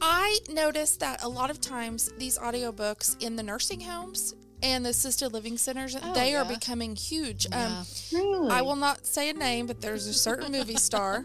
[0.00, 4.90] I noticed that a lot of times these audiobooks in the nursing homes and the
[4.90, 7.46] assisted living centers, they are becoming huge.
[7.50, 7.78] Yeah.
[7.78, 8.50] Um, Really?
[8.50, 11.24] I will not say a name, but there's a certain movie star,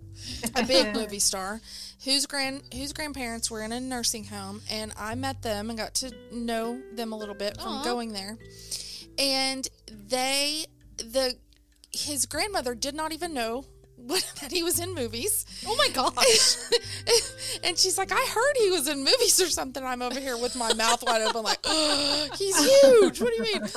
[0.54, 1.60] a big movie star,
[2.04, 5.94] whose grand whose grandparents were in a nursing home, and I met them and got
[5.96, 7.84] to know them a little bit from Aw.
[7.84, 8.38] going there.
[9.18, 10.64] And they,
[10.96, 11.36] the
[11.92, 13.64] his grandmother did not even know
[13.96, 15.44] what, that he was in movies.
[15.66, 16.56] Oh my gosh.
[17.64, 19.84] and she's like, I heard he was in movies or something.
[19.84, 23.20] I'm over here with my mouth wide open, like, oh, he's huge.
[23.20, 23.70] What do you mean?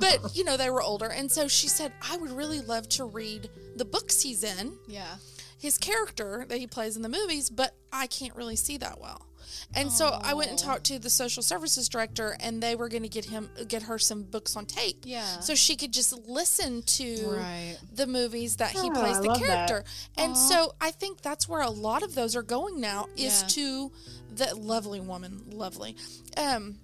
[0.00, 1.10] But, you know, they were older.
[1.10, 5.16] And so she said, I would really love to read the books he's in, yeah.
[5.58, 9.25] his character that he plays in the movies, but I can't really see that well.
[9.74, 13.02] And so I went and talked to the social services director, and they were going
[13.02, 15.40] to get him, get her some books on tape, Yeah.
[15.40, 17.76] so she could just listen to Right.
[17.92, 19.46] the movies that he Oh, plays I the love that.
[19.68, 19.84] character.
[20.16, 23.48] And so I think that's where a lot of those are going now is Yeah.
[23.48, 23.92] to
[24.36, 25.96] that lovely woman, lovely.
[26.36, 26.78] Um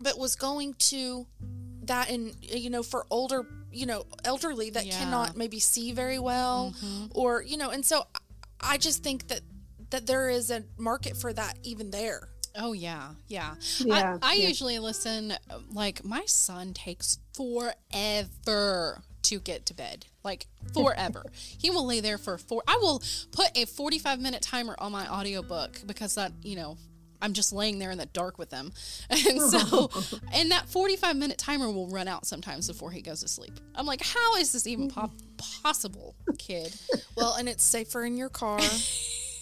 [0.00, 1.26] but was going to
[1.82, 4.92] that and you know for older, you know, elderly that Yeah.
[4.92, 5.02] Mm-hmm.
[5.04, 6.74] cannot maybe see very well
[7.14, 8.06] or you know, and so
[8.60, 9.40] I just think that
[9.90, 12.28] that there is a market for that even there.
[12.56, 13.54] Oh yeah, yeah.
[13.78, 14.48] Yeah, I, I yeah.
[14.48, 15.32] usually listen.
[15.72, 20.06] Like my son takes forever to get to bed.
[20.24, 21.24] Like forever.
[21.58, 22.62] he will lay there for four.
[22.66, 26.76] I will put a forty-five minute timer on my audiobook because that you know.
[27.20, 28.70] I'm just laying there in the dark with him.
[29.10, 29.90] And so,
[30.32, 33.58] and that 45 minute timer will run out sometimes before he goes to sleep.
[33.74, 36.72] I'm like, how is this even po- possible, kid?
[37.16, 38.60] Well, and it's safer in your car.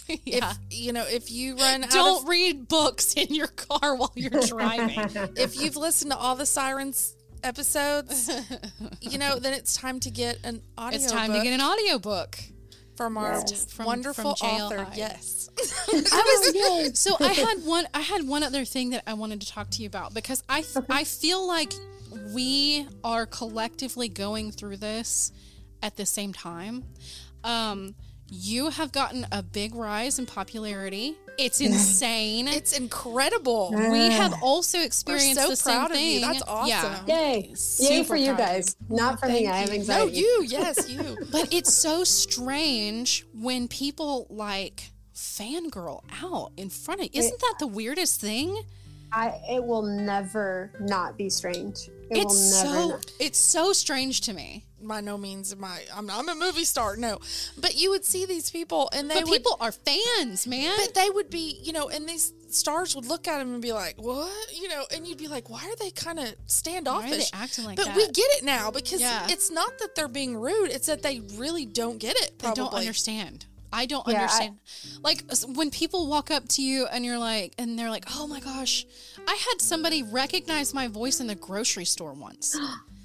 [0.25, 0.51] yeah.
[0.51, 4.11] If you know, if you run out Don't of read books in your car while
[4.15, 4.99] you're driving.
[5.35, 8.29] if you've listened to all the sirens episodes,
[9.01, 10.97] you know, then it's time to get an audio.
[10.99, 12.37] it's time to get an audiobook.
[12.95, 13.65] from our Yes.
[13.71, 14.83] From- wonderful from author.
[14.85, 14.97] Hyde.
[14.97, 17.87] Yes, I was, So I had one.
[17.93, 20.63] I had one other thing that I wanted to talk to you about because I
[20.89, 21.73] I feel like
[22.33, 25.31] we are collectively going through this
[25.83, 26.83] at the same time.
[27.43, 27.93] Um,
[28.29, 32.47] you have gotten a big rise in popularity It's insane.
[32.47, 33.71] It's incredible.
[33.71, 34.11] we ah.
[34.11, 36.19] have also experienced so the same proud of you.
[36.19, 36.21] thing.
[36.21, 37.05] That's awesome.
[37.07, 37.29] Yeah.
[37.29, 37.53] Yay!
[37.79, 38.75] Yay for you guys.
[38.89, 39.45] Not for me.
[39.45, 39.75] Thank I have you.
[39.75, 40.11] anxiety.
[40.11, 40.45] No, you.
[40.47, 41.17] Yes, you.
[41.31, 47.67] But it's so strange when people like fangirl out in front of Isn't that the
[47.67, 48.57] weirdest thing?
[49.11, 51.87] I it will never not be strange.
[52.09, 53.11] It it's will never so not.
[53.19, 54.63] it's so strange to me.
[54.81, 55.81] By no means am I.
[55.93, 56.95] I'm, I'm a movie star.
[56.95, 57.17] No,
[57.57, 59.37] but you would see these people, and they But would.
[59.37, 60.71] people are fans, man.
[60.77, 63.73] but they would be, you know, and these stars would look at him and be
[63.73, 67.65] like, "What?" You know, and you'd be like, "Why are they kind of standoffish?" acting
[67.65, 67.95] like but that?
[67.95, 69.25] we get it now because Yeah.
[69.29, 72.33] it's not that they're being rude; it's that they really don't get it.
[72.39, 73.47] I Probably don't understand.
[73.71, 74.57] I don't Yeah, I- understand.
[75.03, 75.23] like
[75.55, 78.85] when people walk up to you and you're like, and they're like, "Oh my gosh,
[79.27, 82.55] I had somebody recognize my voice in the grocery store once."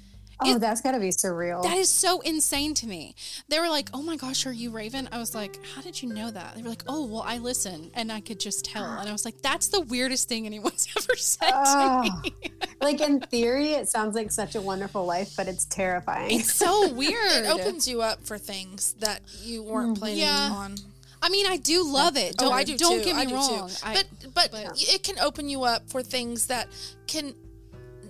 [0.45, 1.63] Oh, that's got to be surreal.
[1.63, 3.15] That is so insane to me.
[3.49, 6.09] They were like, "Oh my gosh, are you Raven?" I was like, "How did you
[6.13, 9.07] know that?" They were like, "Oh, well, I listen and I could just tell." And
[9.07, 12.33] I was like, "That's the weirdest thing anyone's ever said to Oh, me."
[12.81, 16.39] like in theory, it sounds like such a wonderful life, but it's terrifying.
[16.39, 17.45] It's so weird.
[17.45, 19.99] It opens you up for things that you weren't mm-hmm.
[19.99, 20.49] planning Yeah.
[20.51, 20.75] on.
[21.21, 22.35] I mean, I do love it.
[22.39, 23.05] Oh, don't oh, I do don't too.
[23.05, 23.69] get me I do wrong.
[23.69, 23.75] Too.
[23.85, 26.67] I- but but but- it can open you up for things that
[27.07, 27.33] can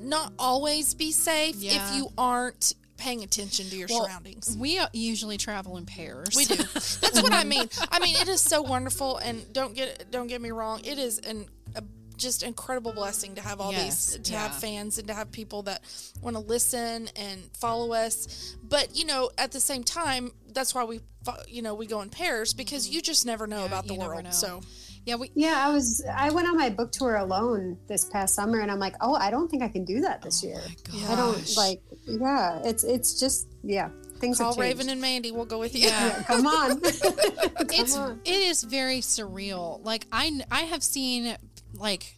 [0.04, 1.90] not always be safe Yeah.
[1.90, 4.56] if you aren't paying attention to your well, surroundings.
[4.58, 6.36] We uh, usually travel in pairs.
[6.36, 6.56] We do.
[6.74, 7.68] That's what I mean.
[7.92, 10.82] I mean, it is so wonderful, and don't get don't get me wrong.
[10.86, 11.84] It is an a
[12.16, 14.44] just incredible blessing to have all Yes, these to yeah.
[14.48, 15.82] have fans and to have people that
[16.22, 18.56] want to listen and follow us.
[18.64, 21.02] But you know, at the same time, that's why we
[21.48, 24.34] you know we go in pairs because you just never know Yeah, about the world.
[24.34, 24.62] So
[25.06, 25.32] Yeah, we.
[25.36, 26.04] yeah, I was.
[26.10, 29.32] I went on my book tour alone this past summer, and I'm like, oh, I
[29.32, 30.62] don't think I can do that this oh year.
[31.10, 31.82] I don't like.
[32.08, 33.90] Yeah, it's it's just yeah.
[34.20, 34.56] Things call.
[34.56, 35.32] Raven and Mandy.
[35.32, 35.88] We'll go with you.
[35.88, 36.08] Yeah.
[36.08, 36.80] Yeah, come on.
[36.80, 38.22] Come it's on.
[38.24, 39.84] it is very surreal.
[39.84, 41.36] Like I I have seen
[41.74, 42.18] like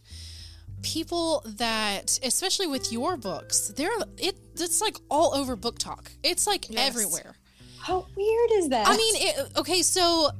[0.82, 6.08] people that especially with your books, they're it it's like all over BookTok.
[6.22, 6.88] It's like Yes.
[6.88, 7.34] everywhere.
[7.80, 8.86] How weird is that?
[8.88, 10.30] I mean, it, okay, so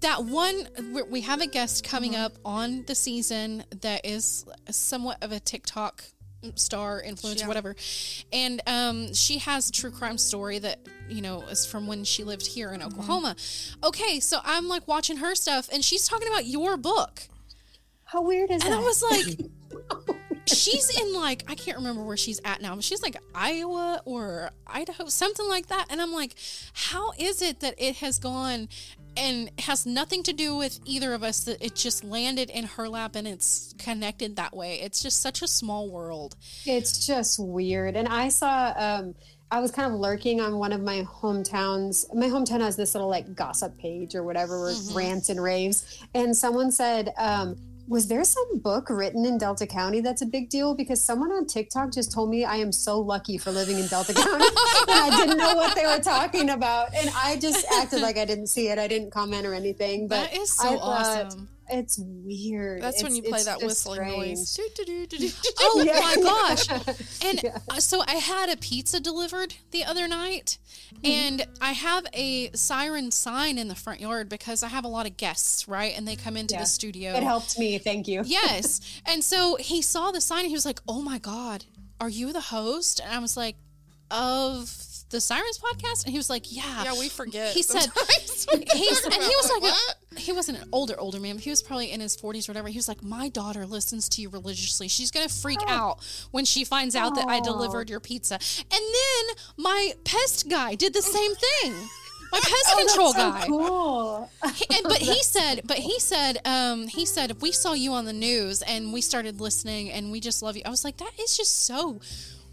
[0.00, 0.68] that one
[1.10, 2.22] we- have a guest coming Mm-hmm.
[2.24, 6.04] up on the season that is somewhat of a TikTok
[6.54, 7.48] star influencer Yeah.
[7.48, 7.74] whatever
[8.32, 10.78] and um she has a true crime story that
[11.08, 13.34] you know is from when she lived here in oklahoma
[13.82, 17.22] okay so i'm like watching her stuff and she's talking about your book
[18.04, 18.78] how weird is and that?
[18.78, 19.40] i was like
[20.46, 24.50] she's in like I can't remember where she's at now, but she's like Iowa or
[24.66, 25.86] Idaho, something like that.
[25.90, 26.36] And I'm like,
[26.72, 28.68] how is it that it has gone
[29.16, 32.88] and has nothing to do with either of us that it just landed in her
[32.88, 34.80] lap and it's connected that way?
[34.80, 36.36] It's just such a small world.
[36.64, 37.96] It's just weird.
[37.96, 39.14] And I saw, um,
[39.50, 42.04] I was kind of lurking on one of my hometowns.
[42.14, 44.96] My hometown has this little like gossip page or whatever, where Mm-hmm.
[44.96, 46.02] rants and raves.
[46.14, 47.56] And someone said, um,
[47.88, 50.74] was there some book written in Delta County that's a big deal?
[50.74, 54.12] Because someone on TikTok just told me I am so lucky for living in Delta
[54.12, 54.32] County.
[54.34, 56.94] and I didn't know what they were talking about.
[56.94, 58.78] And I just acted like I didn't see it.
[58.78, 60.08] I didn't comment or anything.
[60.08, 61.48] But That is I so thought, awesome.
[61.68, 62.80] It's weird.
[62.80, 64.38] That's when you play that whistling strange.
[64.38, 64.60] noise.
[65.60, 66.00] Oh Yeah.
[66.00, 66.68] my gosh.
[67.24, 67.58] And Yeah.
[67.70, 70.58] uh, so I had a pizza delivered the other night,
[71.02, 75.06] and I have a siren sign in the front yard because I have a lot
[75.06, 75.92] of guests, right?
[75.96, 76.60] And they come into Yeah.
[76.60, 77.14] the studio.
[77.14, 77.78] It helped me.
[77.78, 78.22] Thank you.
[78.24, 78.80] Yes.
[79.06, 81.64] And so he saw the sign and he was like, Oh my God,
[82.00, 83.00] are you the host?
[83.00, 83.56] And I was like,
[84.10, 84.68] Of
[85.16, 86.04] the Sirens podcast?
[86.04, 86.84] And he was like, Yeah.
[86.84, 87.52] Yeah, we forget.
[87.54, 87.80] He said,
[88.20, 88.46] He's,
[89.04, 89.94] and he was like, what?
[90.18, 92.68] he wasn't an older, older man, he was probably in his 40s or whatever.
[92.68, 94.88] He was like, My daughter listens to you religiously.
[94.88, 95.98] She's going to freak out
[96.32, 98.34] when she finds out that I delivered your pizza.
[98.34, 101.74] And then my pest guy did the same thing.
[102.32, 103.44] My pest Oh, control so guy.
[103.46, 104.30] Cool.
[104.54, 107.92] He- and, but he said, but he said, um, he said, if we saw you
[107.92, 110.96] on the news and we started listening and we just love you, I was like,
[110.98, 112.00] that is just so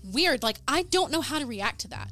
[0.04, 0.44] weird.
[0.44, 2.10] Like, I don't know how to react to that.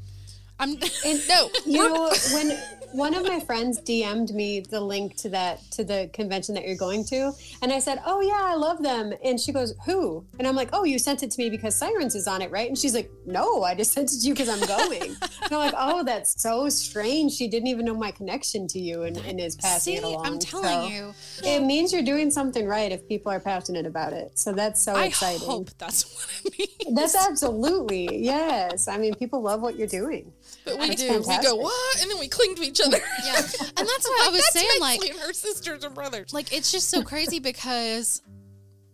[0.62, 2.58] I'm And No, you know when
[2.94, 6.76] one of my friends DM'd me the link to that to the convention that you're
[6.78, 10.48] going to, and I said, "Oh yeah, I love them." And she goes, "Who?" And
[10.48, 12.78] I'm like, "Oh, you sent it to me because Sirens is on it, right?" And
[12.78, 15.74] she's like, "No, I just sent it to you because I'm going." and I'm like,
[15.78, 17.32] "Oh, that's so strange.
[17.34, 20.26] She didn't even know my connection to you and, and is passing see, it along."
[20.26, 24.14] I'm telling So you, it means you're doing something right if people are passionate about
[24.14, 24.38] it.
[24.38, 25.48] So that's so I exciting.
[25.48, 26.96] hope that's what I mean.
[26.96, 28.88] That's absolutely yes.
[28.88, 30.34] I mean, people love what you're doing.
[30.66, 31.24] But we That's do.
[31.28, 32.02] We go, what?
[32.02, 32.98] And then we cling to each other.
[33.26, 33.56] Yeah, and that's
[34.08, 34.80] what I was That's saying.
[34.80, 36.34] Like, and her sisters and brothers.
[36.34, 38.22] like it's just so crazy because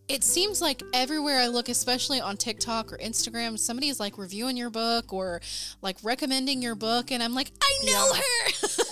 [0.07, 4.55] it seems like everywhere I look, especially on TikTok or Instagram, somebody is like reviewing
[4.55, 5.41] your book or
[5.82, 8.84] like recommending your book, and I'm like, I know her.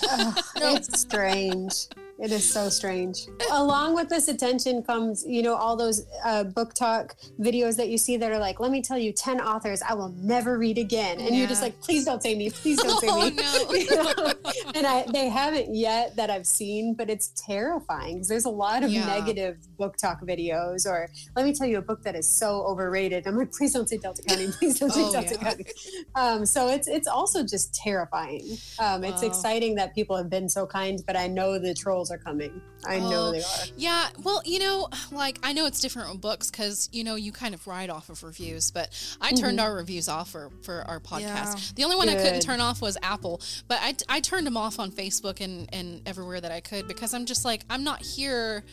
[0.56, 1.72] It's strange.
[2.18, 3.26] It is so strange.
[3.52, 8.16] Along with this attention comes, you know, all those uh, BookTok videos that you see
[8.16, 11.20] that are like, let me tell you 10 authors I will never read again.
[11.20, 12.48] And you're just like, please don't say me.
[12.48, 13.36] Please don't say Oh, me.
[13.36, 13.52] no.
[13.76, 14.32] You know?
[14.74, 18.82] and I, they haven't yet that I've seen, but it's terrifying 'cause there's a lot
[18.82, 19.04] of Yeah.
[19.04, 20.86] negative BookTok videos.
[20.86, 23.26] Or let me tell you a book that is so overrated.
[23.26, 24.48] I'm like, please don't say Delta County.
[24.52, 25.50] Please don't say Oh, Delta yeah.
[25.50, 25.66] County.
[26.14, 28.56] Um, so it's it's also just terrifying.
[28.78, 32.18] Um, it's exciting that people have been so kind, but I know the trolls are
[32.18, 32.60] coming.
[32.86, 33.76] I know Oh, they are.
[33.76, 37.32] Yeah, well, you know, like I know it's different with books because you know you
[37.32, 38.90] kind of ride off of reviews, but
[39.20, 39.66] I turned mm-hmm.
[39.66, 41.22] our reviews off for for our podcast.
[41.22, 41.72] Yeah.
[41.74, 44.78] The only one I couldn't turn off was Apple, but I, I turned them off
[44.78, 48.64] on Facebook and and everywhere that I could because I'm just like I'm not here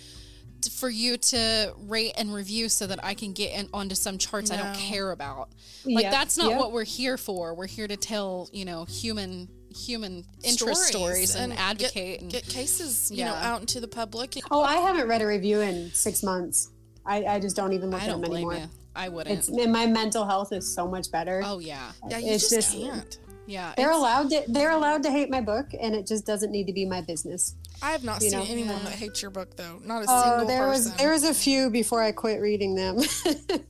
[0.70, 4.52] for you to rate and review so that I can get in, onto some charts
[4.52, 5.50] I don't care about.
[5.86, 6.60] Like Yep, that's not yep.
[6.60, 7.54] what we're here for.
[7.54, 12.48] We're here to tell you know human human interest stories, and, get- advocate and get,
[12.48, 14.38] cases, you know, out into the public.
[14.52, 16.70] Oh, I haven't read a review in six months.
[17.06, 18.66] I, I just don't even look I at don't them blame anymore.
[18.66, 18.70] you.
[18.96, 19.40] I wouldn't.
[19.40, 21.42] It's and my mental health is so much better.
[21.44, 23.18] oh yeah, Yeah, you It's just just- can't.
[23.48, 23.74] yeah.
[23.76, 26.74] they're allowed to they're allowed to hate my book, and it just doesn't need to
[26.74, 27.56] be my business.
[27.84, 28.84] I have not seen know, anyone yeah.
[28.86, 29.80] that hates your book though.
[29.84, 30.92] Not a Oh, single there person.
[30.92, 32.96] was there was a few before I quit reading them.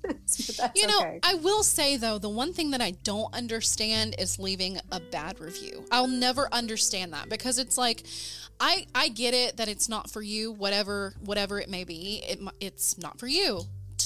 [0.05, 1.19] That's You know, okay.
[1.23, 5.39] I will say though, the one thing that I don't understand is leaving a bad
[5.39, 5.83] review.
[5.91, 8.03] I'll never understand that because it's like
[8.59, 12.23] I I get it that it's not for you, whatever whatever it may be.
[12.27, 13.61] It it's not for you.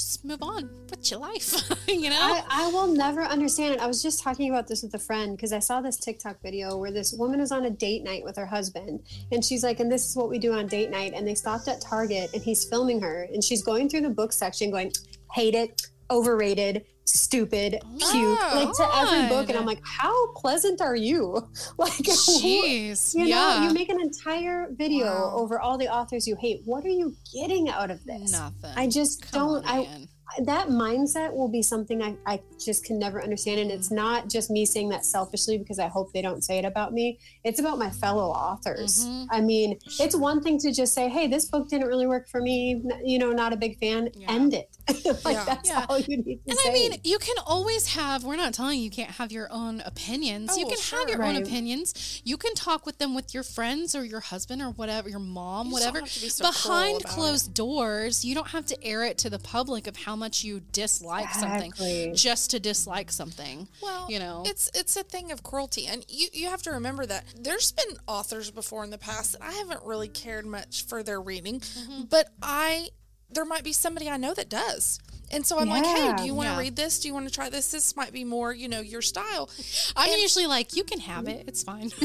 [0.08, 1.54] Just move on with your life,
[1.90, 2.16] you know?
[2.18, 3.82] I, I will never understand it.
[3.82, 6.78] I was just talking about this with a friend because I saw this TikTok video
[6.78, 9.02] where this woman was on a date night with her husband.
[9.34, 11.12] And she's like, and this is what we do on date night.
[11.14, 13.28] And they stopped at Target and he's filming her.
[13.34, 14.94] And she's going through the book section going,
[15.34, 19.50] hate it, overrated, stupid, cute, Oh, like to every book.
[19.50, 21.48] And I'm like, how pleasant are you?
[21.78, 21.92] Like,
[22.42, 23.14] Jeez.
[23.14, 23.68] you know, yeah.
[23.68, 25.34] you make an entire video Wow.
[25.36, 26.62] over all the authors you hate.
[26.66, 28.32] What are you getting out of this?
[28.32, 28.72] Nothing.
[28.76, 29.66] I just Come don't.
[29.66, 30.08] on, I
[30.44, 33.62] that mindset will be something I, I just can never understand.
[33.62, 36.66] And it's not just me saying that selfishly because I hope they don't say it
[36.66, 37.18] about me.
[37.46, 39.06] It's about my fellow authors.
[39.06, 39.28] Mhm.
[39.32, 42.42] I mean, it's one thing to just say, hey, this book didn't really work for
[42.42, 42.84] me.
[43.04, 44.10] You know, not a big fan.
[44.16, 44.32] Yeah.
[44.32, 44.77] End it.
[45.26, 45.46] like, Yeah.
[45.46, 45.86] that's Yeah.
[45.90, 46.70] all you need to And say.
[46.70, 49.82] I mean, you can always have, we're not telling you you can't have your own
[49.82, 50.52] opinions.
[50.54, 51.10] Oh, you well, can have sure.
[51.10, 52.22] your own opinions.
[52.24, 55.68] You can talk with them with your friends or your husband or whatever, your mom,
[55.68, 56.00] You whatever.
[56.00, 59.04] don't have to be so cruel Behind about closed doors, you don't have to air
[59.04, 61.74] it to the public of how much you dislike something
[62.16, 63.68] just to dislike something.
[63.82, 64.44] Well, you know.
[64.46, 67.98] it's it's a thing of cruelty, and you you have to remember that there's been
[68.08, 72.04] authors before in the past that I haven't really cared much for their reading, Mm-hmm.
[72.10, 72.90] but I
[73.30, 75.00] there might be somebody I know that does.
[75.32, 76.60] And so I'm like, hey, do you want to Yeah.
[76.60, 77.00] read this?
[77.00, 77.70] Do you want to try this?
[77.72, 79.50] This might be more, you know, your style.
[79.96, 81.44] I'm and- usually like, you can have it.
[81.48, 81.92] It's fine.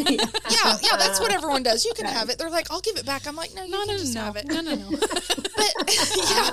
[0.52, 1.84] Yeah, yeah, that's what everyone does.
[1.84, 2.36] You can have it.
[2.38, 3.26] They're like, I'll give it back.
[3.26, 4.46] I'm like, no, you no, can no, just no, have it.
[4.46, 4.90] no, no, no.
[5.54, 5.74] But
[6.30, 6.50] yeah,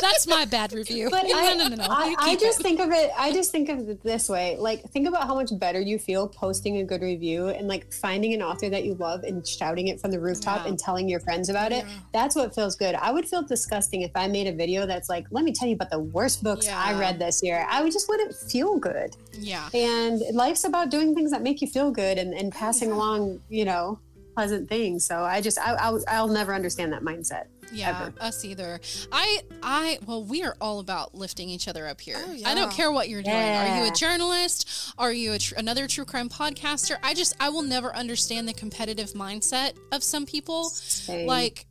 [0.00, 1.08] That's my bad review.
[1.10, 1.86] But no, I, no, no, no.
[1.88, 2.62] I, I just it.
[2.62, 3.10] think of it.
[3.16, 4.56] I just think of it this way.
[4.58, 8.32] Like, think about how much better you feel posting a good review and like finding
[8.34, 10.68] an author that you love and shouting it from the rooftop Yeah.
[10.70, 11.84] and telling your friends about it.
[12.12, 12.94] That's what feels good.
[12.94, 15.74] I would feel disgusting if I made a video that's like, "Let me tell you
[15.74, 19.16] about the worst books I read this year." I just wouldn't feel good.
[19.32, 19.68] yeah.
[19.74, 23.64] And life's about doing things that make you feel good and, and passing along, you
[23.64, 23.98] know,
[24.34, 25.04] pleasant things.
[25.04, 27.44] So I just, I, I'll, I'll never understand that mindset.
[27.72, 28.12] Yeah, ever.
[28.20, 28.80] us either.
[29.10, 32.16] I, I, well, we are all about lifting each other up here.
[32.18, 33.34] Oh, I don't care what you're doing.
[33.34, 34.92] Are you a journalist?
[34.98, 36.96] Are you a tr- another true crime podcaster?
[37.02, 40.64] I just, I will never understand the competitive mindset of some people.
[40.64, 41.26] Same.
[41.26, 41.64] Like,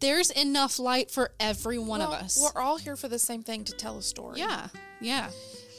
[0.00, 2.38] there's enough light for every one of us.
[2.54, 4.38] We're all here for the same thing to tell a story.
[4.40, 4.68] Yeah,
[5.00, 5.30] yeah.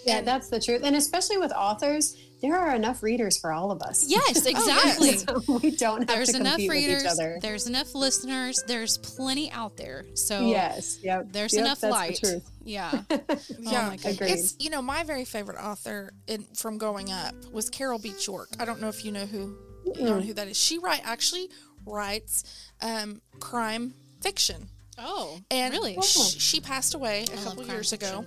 [0.05, 0.81] Yeah, And- that's the truth.
[0.83, 4.05] And especially with authors, there are enough readers for all of us.
[4.07, 5.17] Yes, exactly.
[5.17, 7.03] So we don't have There's to enough compete with readers.
[7.03, 7.39] each other.
[7.41, 8.63] There's enough listeners.
[8.67, 10.05] There's plenty out there.
[10.13, 10.99] So Yes.
[11.03, 11.27] Yep.
[11.31, 12.19] there's Yep, enough that's the light.
[12.19, 12.49] truth.
[12.63, 13.01] Yeah.
[13.59, 13.95] Yeah, my.
[13.95, 14.31] Agreed.
[14.31, 18.49] it's you know my very favorite author in, from growing up was Carol Beach York.
[18.59, 19.57] I don't know if you know who
[19.95, 20.57] you know who that is.
[20.57, 21.49] She write actually
[21.85, 22.43] writes
[22.81, 23.93] um, crime
[24.27, 24.67] fiction,
[24.97, 25.97] Oh, and really?
[26.01, 28.25] sh- she passed away a couple years ago.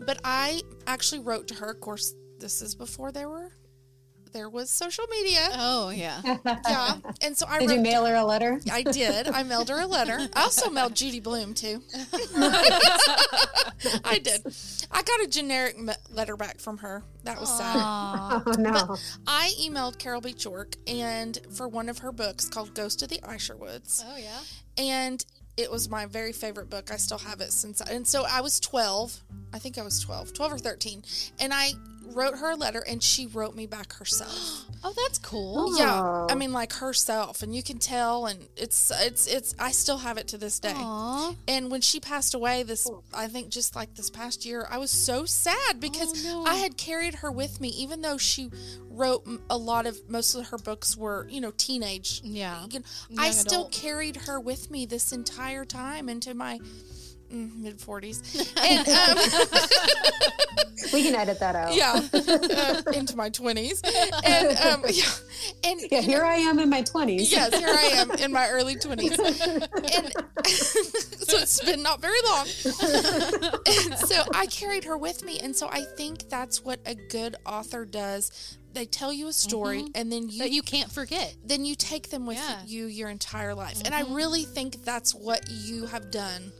[0.00, 1.70] But I actually wrote to her.
[1.70, 3.50] Of course, this is before there were
[4.32, 5.48] there was social media.
[5.54, 6.20] Oh, yeah.
[6.44, 7.74] yeah, and so I Did wrote.
[7.76, 8.60] you mail her a letter?
[8.70, 9.26] I did.
[9.28, 10.18] I mailed her a letter.
[10.36, 11.80] I also mailed Judy Blume too.
[14.04, 14.44] I did.
[14.90, 17.02] I got a generic me- letter back from her.
[17.24, 17.76] That was sad.
[17.76, 18.96] Oh no.
[19.26, 23.20] I emailed Carol Beach York and for one of her books called Ghost of the
[23.26, 24.04] Isherwoods.
[24.06, 24.40] Oh, yeah.
[24.76, 25.24] And
[25.58, 26.90] it was my very favorite book.
[26.92, 29.20] I still have it since and so I was 12.
[29.52, 31.02] I think I was 12, 12 or 13.
[31.40, 31.72] And I
[32.14, 34.64] wrote her a letter and she wrote me back herself.
[34.84, 35.76] Oh, that's cool.
[35.76, 36.28] Yeah, Oh.
[36.30, 39.52] I mean like herself, and you can tell, and it's it's it's.
[39.58, 40.72] I still have it to this day.
[40.72, 41.34] Aw.
[41.48, 44.92] And when she passed away, this I think just like this past year, I was
[44.92, 46.48] so sad oh, because Oh, no.
[46.48, 48.50] I had carried her with me, even though she
[48.88, 52.20] wrote a lot of most of her books were you know teenage.
[52.22, 52.64] Yeah.
[52.70, 52.84] You know,
[53.18, 53.72] I Young still adult.
[53.72, 56.60] carried her with me this entire time into my
[57.30, 58.22] mid forties,
[58.62, 59.18] and um,
[60.92, 61.74] We can edit that out.
[61.74, 63.82] yeah, uh, into my twenties,
[64.24, 65.04] and um, yeah,
[65.64, 67.30] and Yeah, you here I am in my 20s.
[67.30, 69.18] yes, here I am in my early 20s.
[69.94, 70.12] And
[71.28, 72.46] so it's been not very long.
[73.66, 75.38] And so I carried her with me.
[75.40, 78.56] And so I think that's what a good author does.
[78.72, 81.34] They tell you a story and then you, That you can't forget.
[81.44, 82.60] then you take them with Yeah.
[82.66, 83.80] you your entire life.
[83.84, 86.52] And I really think that's what you have done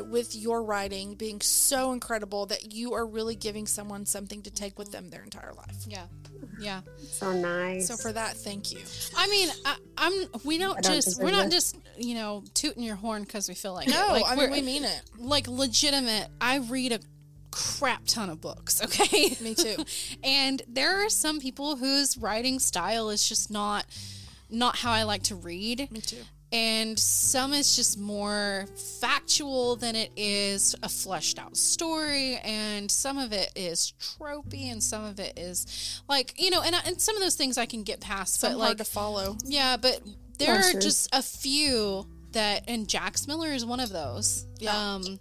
[0.00, 4.78] with your writing being so incredible that you are really giving someone something to take
[4.78, 5.76] with them their entire life.
[5.86, 6.06] Yeah.
[6.58, 6.80] Yeah.
[6.98, 7.88] So nice.
[7.88, 8.80] So for that, thank you.
[9.16, 10.12] I mean, I, I'm.
[10.44, 11.22] We don't, don't just.
[11.22, 11.72] We're not this.
[11.72, 11.76] just.
[11.98, 13.88] You know, tooting your horn because we feel like.
[13.88, 14.22] No, it.
[14.22, 15.02] Like, I mean we mean it.
[15.18, 16.28] like legitimate.
[16.40, 17.00] I read a
[17.50, 18.80] crap ton of books.
[18.92, 19.36] Okay.
[19.40, 19.84] Me too.
[20.24, 23.86] and there are some people whose writing style is just not
[24.50, 25.90] not how I like to read.
[25.90, 26.22] Me too.
[26.52, 28.66] And some is just more
[29.00, 34.82] factual than it is a fleshed out story, and some of it is tropey, and
[34.82, 37.64] some of it is like you know, and I, and some of those things I
[37.66, 39.36] can get past, Some but hard like to follow.
[39.46, 40.00] yeah, but
[40.38, 44.46] there Yeah, are just a few that, and Jax Miller is one of those.
[44.58, 44.76] Yeah.
[44.94, 45.18] Um,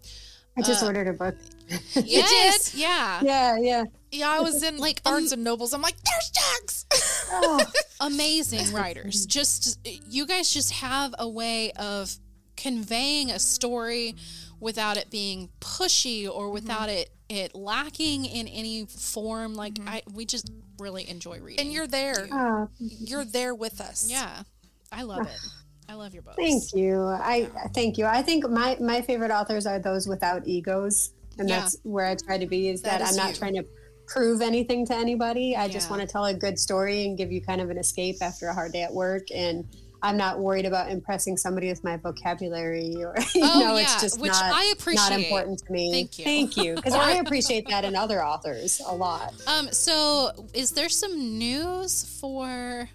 [0.58, 1.36] I just uh, ordered a book.
[1.96, 3.62] yes, yeah, Yeah, yeah.
[3.62, 5.74] Yeah, I was in Like, like Barnes um, and Nobles.
[5.74, 6.86] I'm like, there's Jax.
[7.32, 7.60] Oh,
[8.02, 9.26] amazing writers.
[9.26, 12.16] Just you guys just have a way of
[12.58, 14.16] conveying a story
[14.60, 16.54] without it being pushy or mm-hmm.
[16.54, 19.56] without it it lacking in any form.
[19.56, 19.90] Like mm-hmm.
[19.90, 21.66] I, we just really enjoy reading.
[21.66, 22.28] and you're there.
[22.32, 24.08] oh, You're there with us.
[24.10, 24.44] yeah,
[24.92, 25.40] I love it.
[25.88, 26.38] I love your books.
[26.38, 27.04] thank you.
[27.04, 28.06] I thank you.
[28.06, 31.62] I think my my favorite authors are those without egos, and Yeah.
[31.62, 32.70] that's where I try to be.
[32.70, 33.40] Is That that, is I'm not you.
[33.40, 33.66] trying to
[34.12, 35.56] prove anything to anybody.
[35.56, 38.18] I just want to tell a good story and give you kind of an escape
[38.22, 39.66] after a hard day at work and.
[40.04, 44.02] I'm not worried about impressing somebody with my vocabulary or you Oh, know, yeah, it's
[44.02, 45.92] just which not, I not important to me.
[45.92, 46.26] Thank you.
[46.26, 46.74] Thank you.
[46.74, 49.32] Because I appreciate that in other authors a lot.
[49.46, 52.90] Um, so is there some news for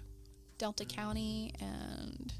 [0.57, 2.33] Delta County and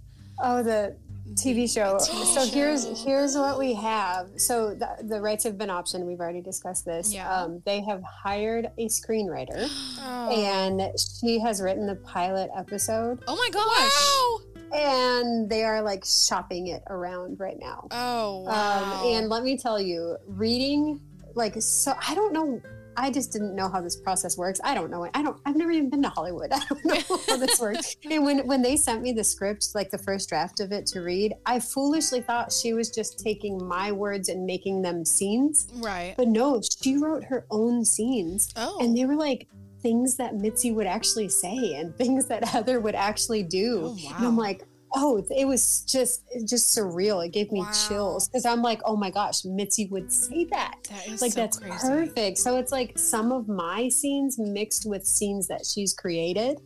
[0.44, 0.98] Oh, the
[1.34, 1.96] TV show.
[1.98, 4.30] TV so here's here's what we have.
[4.38, 6.06] So the, the rights have been optioned.
[6.06, 7.14] We've already discussed this.
[7.14, 7.32] Yeah.
[7.32, 9.68] Um, they have hired a screenwriter,
[10.00, 10.30] Oh.
[10.36, 10.82] and
[11.22, 14.72] she has written the pilot episode, Oh my gosh.
[14.72, 14.80] wow.
[14.80, 17.88] and they are like shopping it around right now.
[17.92, 19.02] Oh wow.
[19.02, 21.00] Um, and let me tell you, reading
[21.36, 22.62] like so, I don't know.
[22.98, 24.60] I just didn't know how this process works.
[24.64, 25.08] I don't know.
[25.14, 25.40] I don't.
[25.46, 26.52] I've never even been to Hollywood.
[26.52, 27.96] I don't know how this works.
[28.10, 31.02] And when when they sent me the script, like the first draft of it to
[31.02, 35.68] read, I foolishly thought she was just taking my words and making them scenes.
[35.76, 36.16] Right.
[36.18, 38.78] But no, she wrote her own scenes, oh.
[38.82, 39.48] and they were like
[39.82, 43.82] things that Mitzi would actually say and things that Heather would actually do.
[43.84, 44.16] Oh, wow.
[44.18, 44.64] And I'm like,
[44.94, 47.26] oh, it was just just surreal.
[47.26, 47.72] It gave me Wow.
[47.88, 50.76] chills because I'm like, oh my gosh, Mitzi would say that.
[50.90, 51.78] That is Like so that's crazy.
[51.88, 52.38] perfect.
[52.38, 56.60] So it's like some of my scenes mixed with scenes that she's created.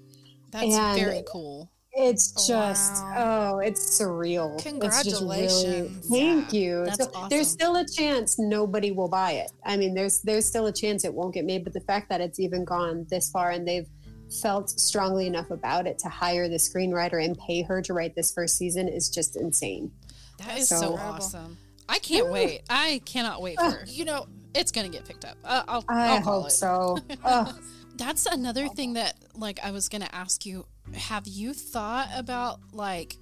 [0.51, 1.69] That's And- very cool.
[1.93, 3.55] It's Oh, just wow.
[3.55, 4.55] oh, it's surreal.
[4.55, 6.07] It's really- Congratulations.
[6.07, 6.85] thank you.
[6.85, 9.51] That's So There's still a chance nobody will buy it.
[9.65, 12.21] I mean, there's there's still a chance it won't get made, but the fact that
[12.21, 13.89] it's even gone this far and they've
[14.31, 18.31] felt strongly enough about it to hire the screenwriter and pay her to write this
[18.33, 19.91] first season is just insane.
[20.37, 21.57] That is so- so, awesome.
[21.89, 22.61] I can't wait.
[22.69, 25.37] I cannot wait for You know, it's gonna get picked up.
[25.43, 26.51] Uh, I'll, I I'll hope it.
[26.51, 26.97] so.
[27.25, 27.55] Ugh.
[27.95, 30.65] That's another thing that like I was gonna ask you.
[30.95, 33.17] Have you thought about like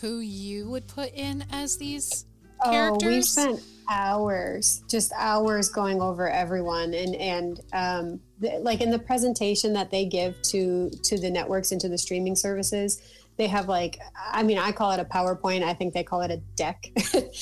[0.00, 2.24] who you would put in as these
[2.62, 3.30] Oh, we've characters?
[3.30, 3.60] spent
[3.90, 9.90] hours, just hours going over everyone, and and um, the, like in the presentation that
[9.90, 13.02] they give to to the networks and to the streaming services,
[13.36, 13.98] they have like,
[14.32, 15.62] I mean, I call it a PowerPoint.
[15.62, 16.86] I think they call it a deck.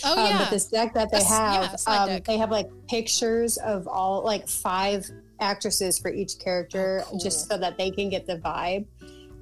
[0.04, 0.38] Oh, Um, yeah.
[0.38, 4.22] but this deck that they s- yeah, have, um, they have like pictures of all
[4.24, 5.08] like five
[5.40, 7.18] actresses for each character, Oh, cool.
[7.18, 8.86] just so that they can get the vibe.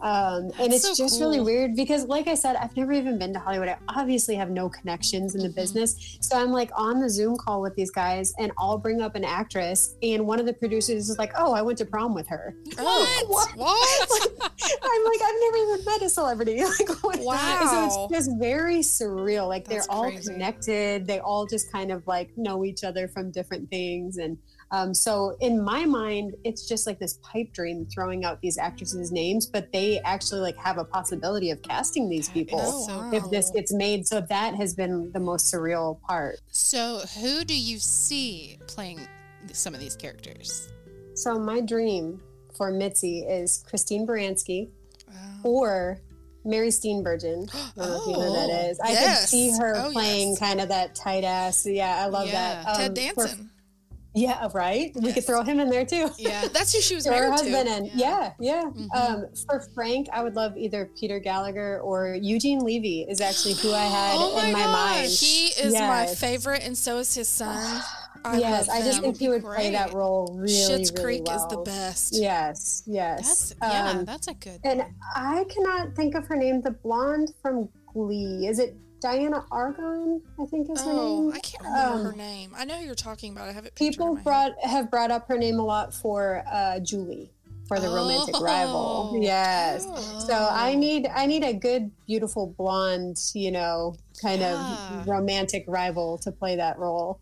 [0.01, 3.33] Um, and it's so just really weird because, like I said, I've never even been
[3.33, 3.69] to Hollywood.
[3.69, 5.55] I obviously have no connections in the Mhm.
[5.55, 6.19] business.
[6.21, 9.25] So I'm like on the Zoom call with these guys, and I'll bring up an
[9.25, 12.55] actress, and one of the producers is like, "Oh, I went to prom with her."
[12.79, 13.29] what?
[13.29, 13.57] What?
[13.57, 14.31] What?
[14.83, 16.63] I'm like, I've never even met a celebrity.
[16.79, 17.19] Like, what?
[17.21, 17.69] Wow.
[17.71, 19.49] So it's just very surreal.
[19.49, 20.33] Like That's they're all crazy.
[20.33, 21.07] connected.
[21.07, 24.37] They all just kind of like know each other from different things, and
[24.73, 29.13] Um, so in my mind, it's just like this pipe dream throwing out these actresses'
[29.13, 33.51] names, but they actually like have a possibility of casting these people so if this
[33.51, 34.07] gets made.
[34.09, 36.41] So that has been the most surreal part.
[36.51, 39.07] So, who do you see playing
[39.53, 40.69] some of these characters?
[41.15, 42.21] So my dream
[42.57, 44.69] for Mitzi is Christine Baranski
[45.45, 46.01] or
[46.45, 47.49] Mary Steenburgen.
[47.55, 48.85] I don't know if you know who that Oh.
[48.85, 49.21] I yes.
[49.21, 50.39] could see her Oh, playing yes.
[50.39, 51.67] kind of that tight ass.
[51.67, 52.63] Yeah, I love Yeah.
[52.65, 52.77] that.
[52.77, 53.51] Ted Um, for- Danson.
[54.17, 54.91] Yeah, right.
[54.97, 56.09] We could throw him in there too.
[56.19, 56.49] Yeah.
[56.49, 57.77] That's who she was Throw her husband to.
[57.77, 57.91] in.
[57.95, 58.65] Yeah, yeah.
[58.65, 58.89] Mhm.
[58.95, 63.03] Um, for Frank, I would love either Peter Gallagher or Eugene Levy.
[63.09, 65.03] Is actually who I had Oh in my my mind.
[65.05, 65.21] gosh.
[65.21, 67.83] He is my favorite, and so is his son.
[68.25, 71.45] I yes, I just think he would play that role really, Schitt's really Creek well.
[71.45, 72.15] is the best.
[72.17, 73.55] Yes, yes.
[73.61, 74.59] That's yeah, Um, that's a good.
[74.65, 74.83] And
[75.15, 76.61] I cannot think of her name.
[76.61, 78.49] The blonde from Glee.
[78.49, 80.21] Is it Diana Argon?
[80.41, 81.35] I think is her Oh, name.
[81.35, 81.66] I can't
[82.47, 82.55] name.
[82.59, 83.49] I know who you're talking about.
[83.49, 83.75] I have it.
[83.75, 84.25] People my head.
[84.25, 87.31] brought have brought up her name a lot for uh, Julie
[87.69, 88.45] for the romantic Oh.
[88.45, 89.19] rival.
[89.21, 89.85] Yes.
[89.87, 90.25] Oh.
[90.27, 95.01] So I need I need a good, beautiful blonde, you know, kind Yeah.
[95.01, 97.21] of romantic rival to play that role.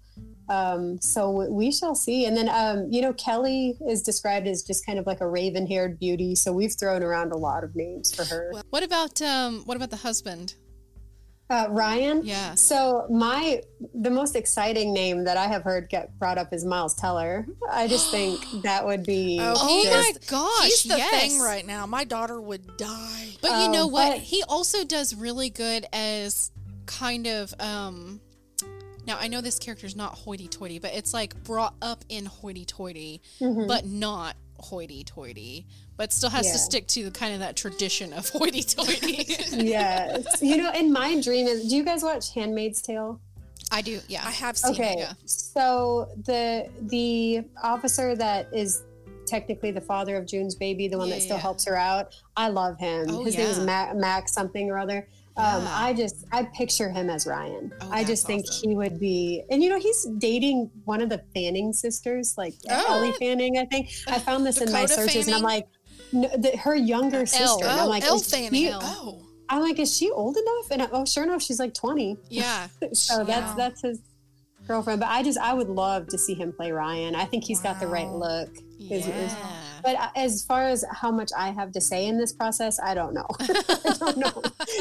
[0.50, 2.26] Um, so we shall see.
[2.26, 5.98] And then, um, you know, Kelly is described as just kind of like a raven-haired
[5.98, 6.34] beauty.
[6.34, 8.52] So we've thrown around a lot of names for her.
[8.68, 9.62] What about um?
[9.64, 10.56] What about the husband?
[11.54, 12.22] Uh, Ryan.
[12.24, 12.54] Yeah.
[12.54, 13.62] So my
[13.94, 17.46] the most exciting name that I have heard get brought up is Miles Teller.
[17.70, 19.38] I just think that would be.
[19.40, 20.64] Oh, Oh my gosh!
[20.64, 21.10] He's the yes.
[21.32, 21.86] thing right now.
[21.86, 23.28] My daughter would die.
[23.40, 24.10] But you know Um, what?
[24.12, 26.50] but- he also does really good as
[26.86, 28.20] kind of um
[29.06, 32.64] now I know this character's not hoity toity, but it's like brought up in hoity
[32.64, 33.68] toity, Mhm.
[33.68, 35.66] but not hoity toity,
[35.96, 36.52] but still has Yeah.
[36.52, 39.24] to stick to the kind of that tradition of hoity toity.
[39.52, 40.42] yes.
[40.42, 41.68] You know, and my dream is.
[41.68, 43.20] Do you guys watch *Handmaid's Tale*?
[43.72, 44.22] I do, yeah.
[44.24, 44.92] I have seen Okay.
[44.92, 44.98] it.
[44.98, 45.12] yeah.
[45.24, 48.82] So the the officer that is
[49.26, 51.42] technically the father of June's baby, the one Yeah, that still yeah.
[51.42, 53.06] helps her out, I love him.
[53.08, 53.64] Oh, His name is yeah.
[53.64, 55.08] Mac, Mac something or other.
[55.36, 57.72] Um, I just I picture him as Ryan.
[57.80, 58.70] Oh, I just think awesome.
[58.70, 62.98] he would be, and you know, he's dating one of the Fanning sisters, like Oh.
[62.98, 63.58] Ellie Fanning.
[63.58, 65.66] I think I found this in my Dakota searches, and I'm like,
[66.12, 67.26] no, the, her younger Elle.
[67.26, 67.64] sister.
[67.64, 68.80] And Oh, I'm like, Elle is she- Elle.
[68.82, 70.70] Oh, I'm like, is she old enough?
[70.70, 72.16] And I, oh, sure enough, she's like 20.
[72.30, 72.68] Yeah.
[72.94, 73.24] So Wow.
[73.24, 74.00] that's that's his
[74.66, 75.00] girlfriend.
[75.00, 77.14] But I just I would love to see him play Ryan.
[77.14, 78.50] I think he's got the right look.
[78.80, 79.60] Is- is- Yeah.
[79.82, 82.94] But uh, as far as how much I have to say in this process, I
[82.94, 83.26] don't know.
[83.40, 84.42] I don't know.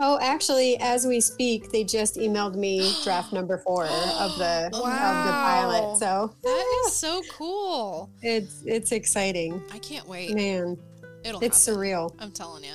[0.00, 3.90] oh, actually, as we speak, they just emailed me draft number four of
[4.38, 5.98] the of the pilot.
[5.98, 8.10] So That is so cool.
[8.22, 10.34] it's it's exciting, I can't wait.
[10.34, 10.76] man.
[11.24, 11.80] It'll It's happen.
[11.80, 12.14] surreal.
[12.18, 12.72] I'm telling you.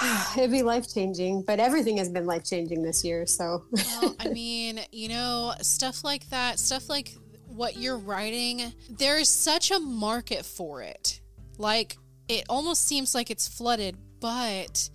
[0.36, 3.26] It'd be life changing, but everything has been life changing this year.
[3.26, 7.14] So Well, I mean, you know, stuff like that, stuff like
[7.46, 11.20] what you're writing, there is such a market for it.
[11.58, 11.96] Like,
[12.26, 14.88] it almost seems like it's flooded, but,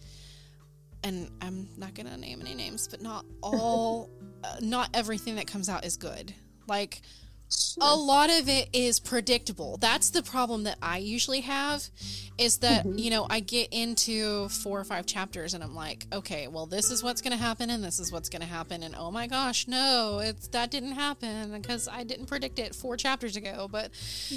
[1.04, 4.10] and I'm not going to name any names, but not all,
[4.44, 6.34] uh, not everything that comes out is good.
[6.68, 7.02] Like,
[7.82, 9.78] a lot of it is predictable.
[9.78, 11.84] That's the problem that I usually have
[12.38, 12.98] is that, mm-hmm.
[12.98, 16.92] you know, I get into four or five chapters and I'm like, okay, well, this
[16.92, 18.84] is what's going to happen and this is what's going to happen.
[18.84, 22.98] And oh my gosh, no, it's that didn't happen because I didn't predict it four
[22.98, 23.68] chapters ago.
[23.70, 23.92] But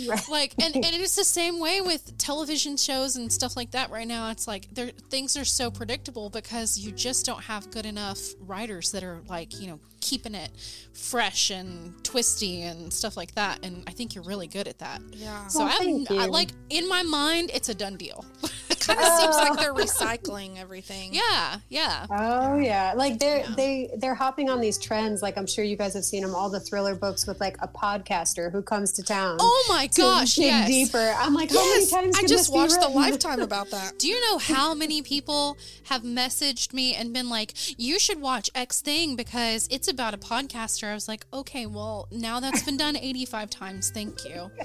[0.06, 0.28] Right.
[0.28, 4.08] like, and, and it's the same way with television shows and stuff like that right
[4.08, 4.30] now.
[4.30, 8.92] It's like there things are so predictable because you just don't have good enough writers
[8.92, 10.50] that are like, you know, keeping it
[10.92, 13.64] fresh and twisty and stuff like that.
[13.64, 15.00] And I think you're really good at that.
[15.12, 15.46] yeah.
[15.46, 18.24] So Well, I'm I, like in my mind, it's a done deal.
[18.70, 21.10] It kind of seems like they're recycling everything.
[21.14, 22.06] yeah, yeah.
[22.10, 25.22] Oh yeah, like they're they they're hopping on these trends.
[25.22, 27.68] Like I'm sure you guys have seen them, all the thriller books with like a
[27.68, 29.36] podcaster who comes to town.
[29.40, 30.68] Oh my to gosh, dig yes.
[30.68, 31.14] deeper.
[31.18, 32.16] I'm like, how Yes, many times?
[32.16, 32.88] I can just this be watched the?
[33.02, 33.98] Lifetime about that.
[33.98, 38.50] Do you know how many people have messaged me and been like, "You should watch
[38.54, 40.88] X thing because it's about a podcaster"?
[40.88, 43.90] I was like, "Okay, well, now that's been done 85 times.
[43.90, 44.50] Thank you."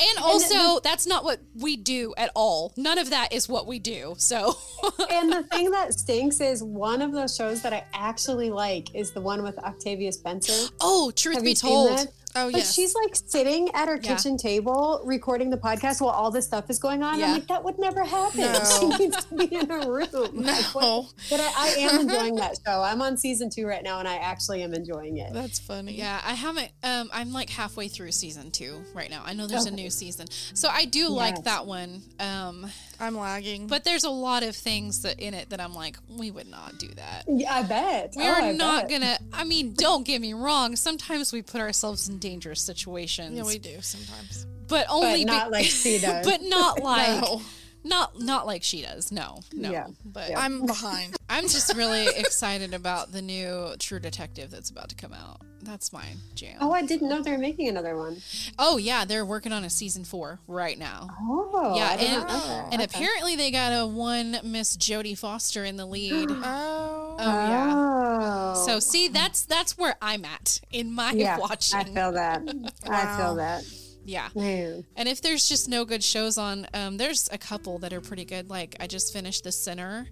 [0.00, 2.72] And also, that's not what we do at all.
[2.76, 4.14] None of that is what we do.
[4.16, 4.56] So,
[5.10, 9.10] and the thing that stinks is one of those shows that I actually like is
[9.10, 10.70] the one with Octavia Spencer.
[10.80, 12.06] oh, truth Have be told?
[12.38, 12.74] Oh But yes.
[12.74, 14.14] she's like sitting at her Yeah.
[14.16, 17.18] kitchen table recording the podcast while all this stuff is going on.
[17.18, 17.26] Yeah.
[17.26, 18.40] I'm like, that would never happen.
[18.52, 18.64] No.
[18.80, 20.42] She needs to be in a room.
[20.42, 22.82] Like, what- But I, I am enjoying that show.
[22.82, 25.32] I'm on season two right now, and I actually am enjoying it.
[25.32, 25.92] that's funny.
[25.92, 26.70] Yeah, I haven't.
[26.82, 29.22] Um, I'm like halfway through season two right now.
[29.24, 32.02] I know there's a new season, so I do like that one.
[32.20, 32.70] Um,
[33.00, 33.66] I'm lagging.
[33.68, 36.78] But there's a lot of things that in it that I'm like, we would not
[36.78, 37.24] do that.
[37.28, 38.14] Yeah, I bet.
[38.16, 38.90] We Oh, are I not bet.
[39.00, 39.18] gonna.
[39.32, 40.74] I mean, don't get me wrong.
[40.76, 43.36] Sometimes we put ourselves in dangerous situations.
[43.36, 44.46] yeah, we do sometimes.
[44.66, 46.26] but only But not be- like she does.
[46.26, 47.42] but not like No.
[47.84, 49.10] Not not like she does.
[49.12, 49.70] No, no.
[49.70, 49.86] Yeah.
[50.04, 50.40] But Yeah.
[50.40, 51.16] I'm behind.
[51.30, 55.40] I'm just really excited about the new True Detective that's about to come out.
[55.62, 56.04] That's my
[56.34, 56.56] jam.
[56.60, 58.18] Oh, I didn't know they were making another one.
[58.58, 61.08] Oh yeah, they're working on a season four right now.
[61.20, 62.64] Oh, yeah, and, not know that.
[62.72, 62.84] and Okay.
[62.84, 66.28] apparently they got a one Miss Jodie Foster in the lead.
[66.30, 66.94] Oh.
[67.20, 67.74] Oh yeah.
[67.74, 68.64] Oh.
[68.64, 71.80] So see, that's that's where I'm at in my yeah, watching.
[71.80, 72.42] I feel that.
[72.88, 73.64] I feel that.
[74.08, 74.28] Yeah.
[74.34, 74.84] Man.
[74.96, 78.24] And if there's just no good shows on, um, there's a couple that are pretty
[78.24, 78.48] good.
[78.48, 80.08] Like I just finished The Sinner.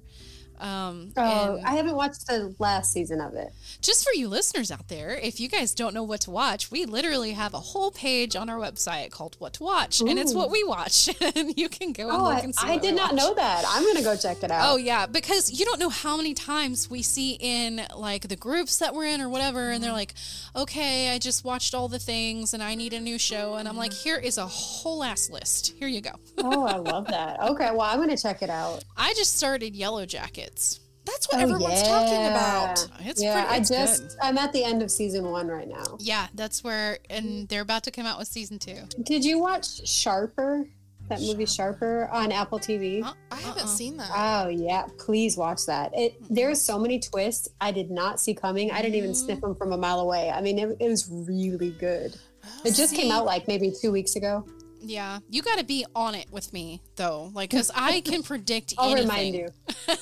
[0.61, 3.52] Um, Oh, and I haven't watched the last season of it.
[3.80, 6.84] just for you listeners out there, if you guys don't know what to watch, we
[6.86, 10.50] literally have a whole page on our website called "What to Watch," and it's what
[10.50, 11.09] we watch.
[11.36, 12.66] and you can go and Oh, look I, and see.
[12.66, 13.18] I we did not watch.
[13.18, 13.64] know that.
[13.68, 14.72] I'm gonna go check it out.
[14.72, 18.78] Oh yeah, because you don't know how many times we see in like the groups
[18.78, 20.14] that we're in or whatever, and they're like,
[20.54, 23.76] "Okay, I just watched all the things, and I need a new show," and I'm
[23.76, 25.72] like, "Here is a whole ass list.
[25.78, 27.40] Here you go." oh, I love that.
[27.40, 28.84] Okay, well, I'm gonna check it out.
[28.96, 30.07] I just started Yellow
[30.47, 30.80] Jackets.
[31.05, 32.88] That's what everyone's talking about.
[33.01, 34.16] It's yeah, pretty- it's I just good.
[34.22, 35.84] I'm at the end of season one right now.
[36.01, 38.78] Yeah, that's where, and they're about to come out with season two.
[39.05, 40.66] Did you watch Sharper?
[41.09, 43.05] That movie Sharper on Apple TV.
[43.05, 43.66] Uh, I haven't uh-uh.
[43.68, 44.11] seen that.
[44.12, 45.92] Oh yeah, please watch that.
[45.97, 48.72] It there's so many twists I did not see coming.
[48.72, 49.16] I didn't even Mm.
[49.24, 50.30] sniff them from a mile away.
[50.30, 52.16] I mean, it, it was really good.
[52.64, 54.44] It just came out like maybe two weeks ago.
[54.89, 58.74] Yeah, you got to be on it with me though, like because I can predict.
[58.78, 59.09] I'll anything.
[59.09, 59.49] remind you.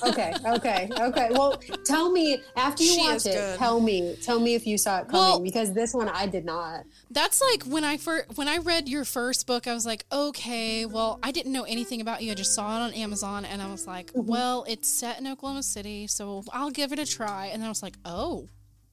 [0.07, 1.27] Okay, okay, okay.
[1.31, 3.33] Well, tell me after you She watch it.
[3.33, 3.57] good.
[3.59, 6.43] Tell me, tell me if you saw it coming Well- because this one I did
[6.45, 6.85] not.
[7.11, 10.85] That's like when I first when I read your first book, I was like, okay,
[10.85, 12.31] well, I didn't know anything about you.
[12.31, 14.27] I just saw it on Amazon, and I was like, Mm-hmm.
[14.27, 17.47] well, it's set in Oklahoma City, so I'll give it a try.
[17.47, 18.49] And then I was like, oh,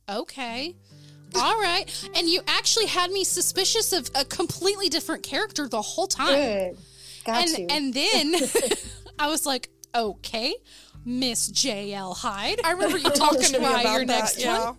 [0.08, 0.76] okay.
[1.34, 1.84] All right.
[2.14, 6.34] And you actually had me suspicious of a completely different character the whole time.
[6.34, 6.76] Good,
[7.24, 7.66] got and you.
[7.70, 8.34] and then
[9.18, 10.54] I was like, okay,
[11.04, 12.60] Miss JL Hyde.
[12.64, 14.06] I remember you talking to me about your that.
[14.06, 14.72] next yeah.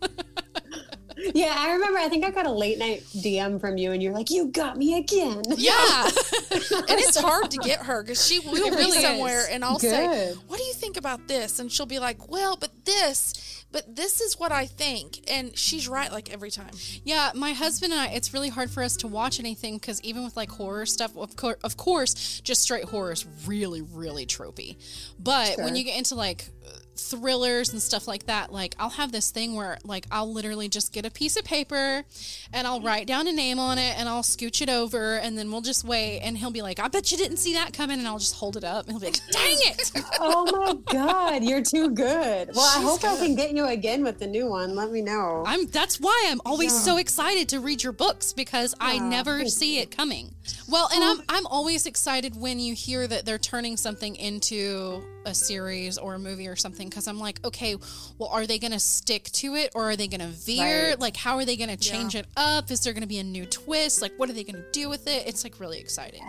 [1.36, 2.00] yeah, I remember.
[2.00, 4.78] I think I got a late night DM from you, and you're like, "You got
[4.78, 6.06] me again." Yeah.
[6.06, 9.48] and it's hard to get her because she will It be really somewhere is.
[9.50, 12.72] and I'll say, "What do you think about this?" And she'll be like, "Well, but
[12.86, 16.72] this, but this is what I think," and she's right like every time.
[17.04, 20.24] Yeah, my husband and I, it's really hard for us to watch anything because even
[20.24, 24.78] with like horror stuff, of, of course, just straight horror is really, really tropey.
[25.20, 26.50] But when you get into like
[26.96, 30.94] thrillers and stuff like that, like I'll have this thing where like I'll literally just
[30.94, 32.04] get a piece of paper
[32.52, 35.52] and I'll write down a name on it and I'll scooch it over and then
[35.52, 38.08] we'll just wait and he'll be like, I bet you didn't see that coming and
[38.08, 39.92] I'll just hold it up and he'll be like, dang it.
[40.20, 42.52] Oh my god, you're too good.
[42.54, 44.76] Well, I She's hope I can get you again with the new one.
[44.76, 45.44] Let me know.
[45.46, 49.80] I'm that's why I'm always so excited to read your books because I never see
[49.80, 50.36] it coming.
[50.70, 51.24] Well, and I'm oh.
[51.30, 56.20] I'm always excited when you hear that they're turning something into a series or a
[56.20, 57.76] movie or something because I'm like, okay,
[58.18, 60.90] well, are they going to stick to it or are they going to veer?
[60.90, 61.00] Right.
[61.00, 62.72] Like, how are they going to change it up?
[62.72, 64.02] Is there going to be a new twist?
[64.02, 65.28] Like, what are they going to do with it?
[65.28, 66.24] It's like really exciting.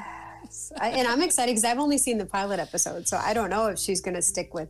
[0.78, 3.66] I, and I'm excited because I've only seen the pilot episode, so I don't know
[3.68, 4.68] if she's going to stick with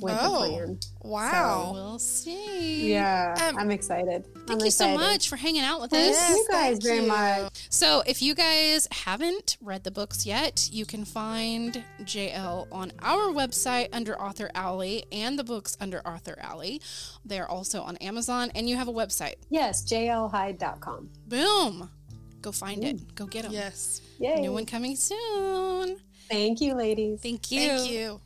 [0.00, 0.42] with Oh.
[0.42, 0.78] the plan.
[1.02, 1.70] Wow.
[1.72, 2.90] We'll see.
[2.90, 4.24] Yeah, Um, I'm excited.
[4.46, 6.30] Thank I'm you so much for hanging out with Thank us.
[6.30, 7.06] you guys thank very you.
[7.08, 7.66] much.
[7.70, 13.32] So, if you guys haven't read the books yet, you can find JL on our
[13.32, 16.80] website under Author Alley and the books under Author Alley.
[17.24, 19.34] They're also on Amazon, and you have a website.
[19.50, 21.10] Yes, jlhyde.com.
[21.26, 21.90] Boom!
[22.42, 23.14] Go find it.
[23.14, 23.52] Go get them.
[23.52, 24.00] Yes.
[24.20, 24.40] Yay.
[24.40, 25.96] New one coming soon.
[26.30, 27.20] Thank you, ladies.
[27.20, 27.68] Thank you.
[27.68, 28.20] Thank you.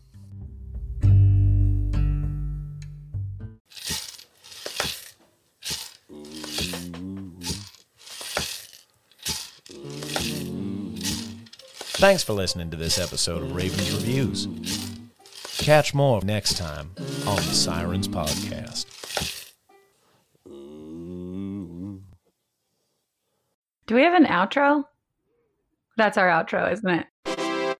[12.00, 14.48] Thanks for listening to this episode of Ravens Reviews.
[15.58, 16.92] Catch more next time
[17.26, 18.86] on the Sirens Podcast.
[23.86, 24.84] Do we have an outro?
[25.98, 27.06] That's our outro, isn't it?